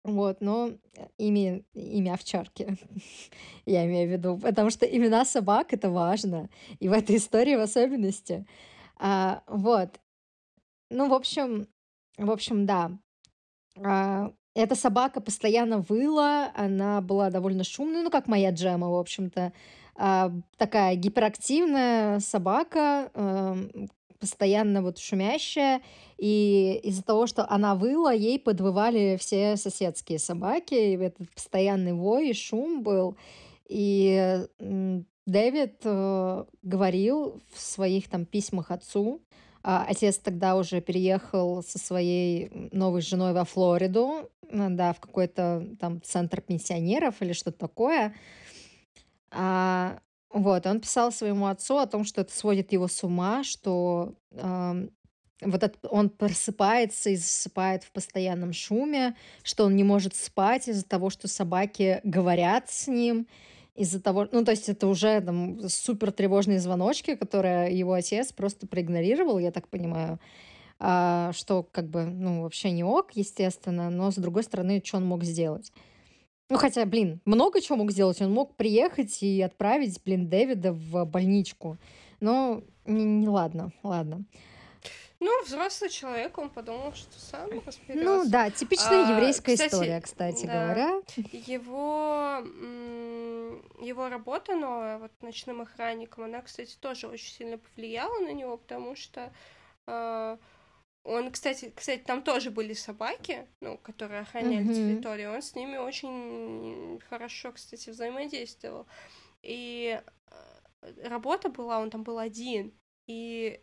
[0.04, 0.72] Вот, но
[1.18, 2.78] имя, имя овчарки,
[3.66, 6.50] я имею в виду, потому что имена собак это важно,
[6.80, 8.46] и в этой истории в особенности.
[8.98, 10.00] А, вот.
[10.90, 11.68] Ну, в общем,
[12.18, 12.92] в общем, да.
[13.78, 19.54] А, эта собака постоянно выла, она была довольно шумной, ну, как моя Джема, в общем-то.
[19.96, 23.90] А, такая гиперактивная собака, эм,
[24.24, 25.82] постоянно вот шумящая,
[26.18, 32.30] и из-за того, что она выла, ей подвывали все соседские собаки, и этот постоянный вой
[32.30, 33.18] и шум был.
[33.68, 34.48] И
[35.26, 39.22] Дэвид э, говорил в своих там письмах отцу,
[39.62, 46.02] а отец тогда уже переехал со своей новой женой во Флориду, да, в какой-то там
[46.02, 48.16] центр пенсионеров или что-то такое.
[49.32, 50.00] А,
[50.34, 54.88] вот, он писал своему отцу о том, что это сводит его с ума, что э,
[55.42, 60.86] вот это, он просыпается и засыпает в постоянном шуме, что он не может спать из-за
[60.86, 63.28] того, что собаки говорят с ним,
[63.76, 68.68] из-за того, ну, то есть это уже там супер тревожные звоночки, которые его отец просто
[68.68, 70.20] проигнорировал, я так понимаю,
[70.80, 75.06] а, что как бы, ну, вообще не ок, естественно, но с другой стороны, что он
[75.06, 75.72] мог сделать?
[76.50, 78.22] Ну, хотя, блин, много чего мог сделать.
[78.22, 81.78] Он мог приехать и отправить, блин, Дэвида в больничку.
[82.20, 84.24] Ну, не, не ладно, ладно.
[85.20, 88.04] Ну, взрослый человек, он подумал, что сам разберется.
[88.04, 90.66] Ну да, типичная А, еврейская кстати, история, кстати да.
[90.66, 91.02] говоря.
[91.32, 92.44] Его,
[93.80, 98.98] его работа новая, вот ночным охранником, она, кстати, тоже очень сильно повлияла на него, потому
[98.98, 99.32] что
[99.88, 100.38] э,
[101.04, 104.74] он, кстати, кстати, там тоже были собаки, ну, которые охраняли Мгм.
[104.74, 108.88] территорию, он с ними очень хорошо, кстати, взаимодействовал.
[109.42, 110.02] И
[110.82, 112.74] э, работа была, он там был один,
[113.08, 113.60] и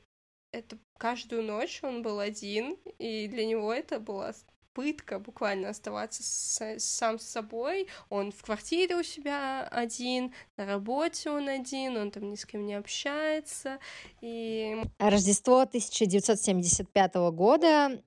[0.53, 4.35] это каждую ночь он был один, и для него это была
[4.73, 7.89] пытка буквально оставаться с- сам с собой.
[8.09, 12.67] Он в квартире у себя один, на работе он один, он там ни с кем
[12.67, 13.79] не общается.
[14.21, 18.01] И Рождество 1975 года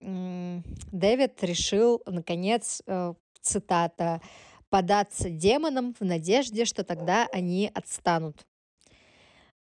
[0.91, 4.22] Дэвид решил, наконец, э, цитата,
[4.70, 8.45] податься демонам в надежде, что тогда они отстанут.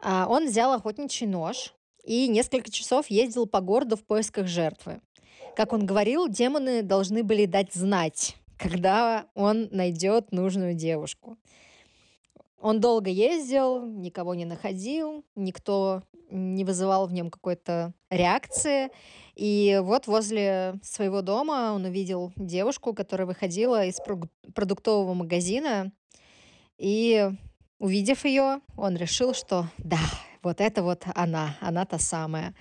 [0.00, 1.74] А Он взял охотничий нож
[2.04, 5.00] и несколько часов ездил по городу в поисках жертвы.
[5.54, 11.36] Как он говорил, демоны должны были дать знать, когда он найдет нужную девушку.
[12.60, 18.90] Он долго ездил, никого не находил, никто не вызывал в нем какой-то реакции.
[19.34, 23.98] И вот возле своего дома он увидел девушку, которая выходила из
[24.54, 25.92] продуктового магазина.
[26.78, 27.30] И
[27.78, 30.00] увидев ее, он решил, что да,
[30.42, 32.54] вот это вот она, она та самая.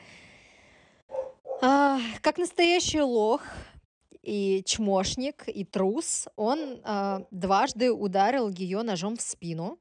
[1.63, 3.43] А, как настоящий лох
[4.23, 9.79] и чмошник, и трус, он а, дважды ударил ее ножом в спину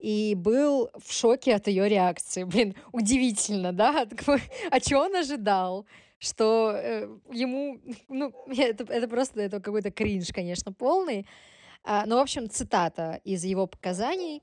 [0.00, 2.42] и был в шоке от ее реакции.
[2.52, 4.08] Блин, удивительно, да?
[4.70, 5.86] А чего он ожидал?
[6.18, 11.28] Что э, ему, ну, это, это просто это какой-то кринж, конечно, полный.
[11.84, 14.42] А, ну, в общем, цитата из его показаний.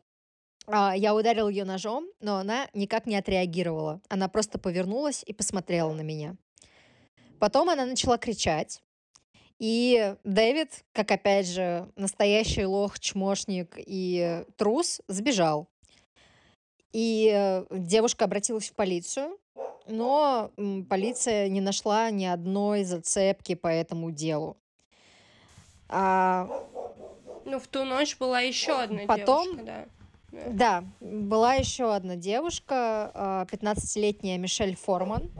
[0.67, 4.01] А, Я ударил ее ножом, но она никак не отреагировала.
[4.07, 6.37] Она просто повернулась и посмотрела на меня.
[7.39, 8.81] Потом она начала кричать.
[9.57, 15.69] И Дэвид, как опять же настоящий лох, чмошник и трус, сбежал.
[16.91, 19.37] И э, девушка обратилась в полицию,
[19.87, 20.51] но
[20.89, 24.57] полиция не нашла ни одной зацепки по этому делу.
[25.87, 26.47] А,
[27.45, 29.85] ну, в ту ночь была еще одна Потом- девушка, да.
[30.49, 35.31] Да, была еще одна девушка, а, 15-летняя Мишель Форман.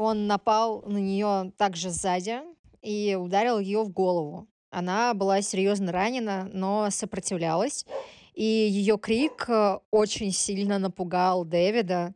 [0.00, 2.40] Он напал на нее также сзади
[2.80, 4.48] и ударил ее в голову.
[4.70, 7.84] Она была серьезно ранена, но сопротивлялась.
[8.32, 12.14] И ее крик э, очень сильно напугал Дэвида.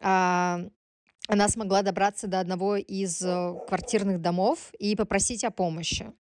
[0.00, 0.62] А,
[1.28, 6.12] Она смогла добраться до одного из э, квартирных домов и попросить о помощи.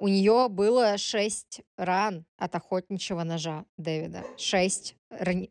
[0.00, 4.24] У нее было шесть ран от охотничьего ножа Дэвида.
[4.38, 4.96] Шесть,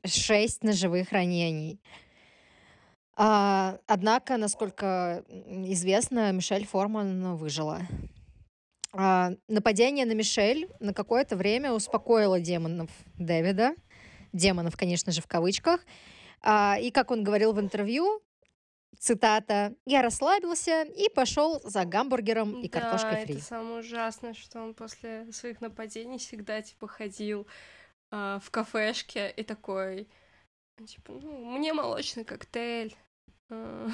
[0.03, 1.79] шесть ножевых ранений.
[3.15, 7.81] А, однако, насколько м, известно, Мишель Форман выжила.
[8.91, 13.75] А, нападение на Мишель на какое-то время успокоило демонов Дэвида.
[14.33, 15.81] Демонов, конечно же, в кавычках.
[16.41, 18.21] А, и, как он говорил в интервью,
[18.99, 23.35] цитата, «Я расслабился и пошел за гамбургером и картошкой фри».
[23.35, 27.47] это самое ужасное, что он после своих нападений всегда, типа, ходил
[28.11, 30.07] а, в кафешке и такой,
[30.81, 32.95] типа, ну, мне молочный коктейль.
[33.49, 33.87] А,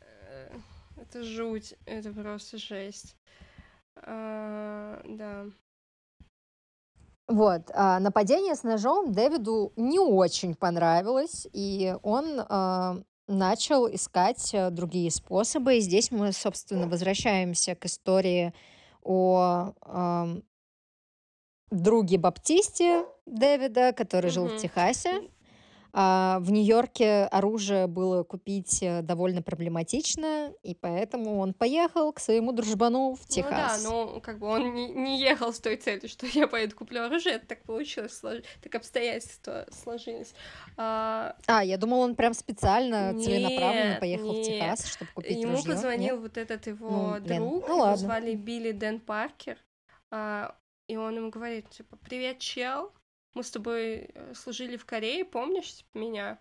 [0.00, 0.50] э,
[0.96, 3.16] Это жуть, это просто жесть.
[3.96, 5.46] А, Да.
[7.26, 14.70] Вот, а, нападение с ножом Дэвиду не очень понравилось, и он а, начал искать а,
[14.70, 15.76] другие способы.
[15.76, 18.54] И здесь мы, собственно, возвращаемся к истории
[19.02, 20.42] о ам,
[21.70, 24.58] друге Баптисте Дэвида, который жил в Мгм.
[24.58, 25.30] Техасе.
[25.92, 32.52] А, в Нью-Йорке оружие было купить э, довольно проблематично, и поэтому он поехал к своему
[32.52, 33.82] дружбану в Техас.
[33.84, 36.76] Ну да, ну как бы он не, не ехал с той целью, что я поеду
[36.76, 40.34] куплю оружие, это так получилось, слож- так обстоятельства сложились.
[40.76, 44.44] А, А, я думала, он прям специально, целенаправленно Нет, поехал в нет.
[44.46, 45.72] Техас, чтобы купить Ему ружье.
[45.72, 46.22] позвонил Нет?
[46.22, 49.58] вот этот его Ну, блин, друг, ну его звали Билли Дэн Паркер,
[50.10, 50.54] а,
[50.86, 52.92] и он ему говорит, типа, привет, чел,
[53.38, 56.38] мы с тобой э, служили в Корее, помнишь меня?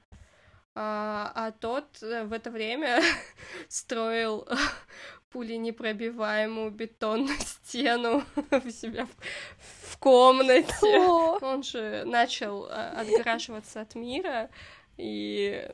[0.73, 3.01] А, а тот э, в это время
[3.69, 4.47] строил
[5.29, 10.97] пуленепробиваемую бетонную стену у себя в, в комнате.
[10.99, 14.49] О, Он же начал э, отгораживаться от мира,
[14.97, 15.69] и...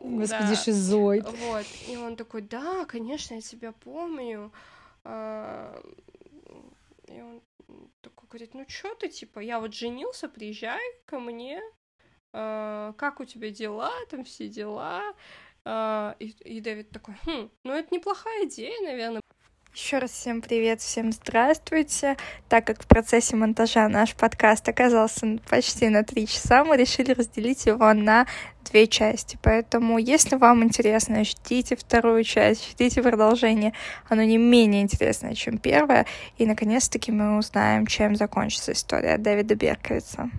[0.00, 0.56] Господи, да.
[0.56, 1.28] шизоид.
[1.28, 4.50] Вот, и он такой, да, конечно, я тебя помню.
[5.04, 5.80] А,
[7.14, 7.42] И он
[8.00, 11.60] такой говорит, ну чё ты, типа, я вот женился, приезжай ко мне.
[12.34, 15.02] э, как у тебя дела, там все дела.
[15.64, 19.22] Э, и, и Дэвид такой, хм, ну это неплохая идея, наверное.
[19.74, 22.16] Еще раз всем привет, всем здравствуйте.
[22.48, 27.66] Так как в процессе монтажа наш подкаст оказался почти на три часа, мы решили разделить
[27.66, 28.28] его на
[28.70, 29.36] две части.
[29.42, 33.72] Поэтому, если вам интересно, ждите вторую часть, ждите продолжение.
[34.08, 36.06] Оно не менее интересное, чем первое.
[36.38, 40.30] И, наконец-таки, мы узнаем, чем закончится история Дэвида Берковица.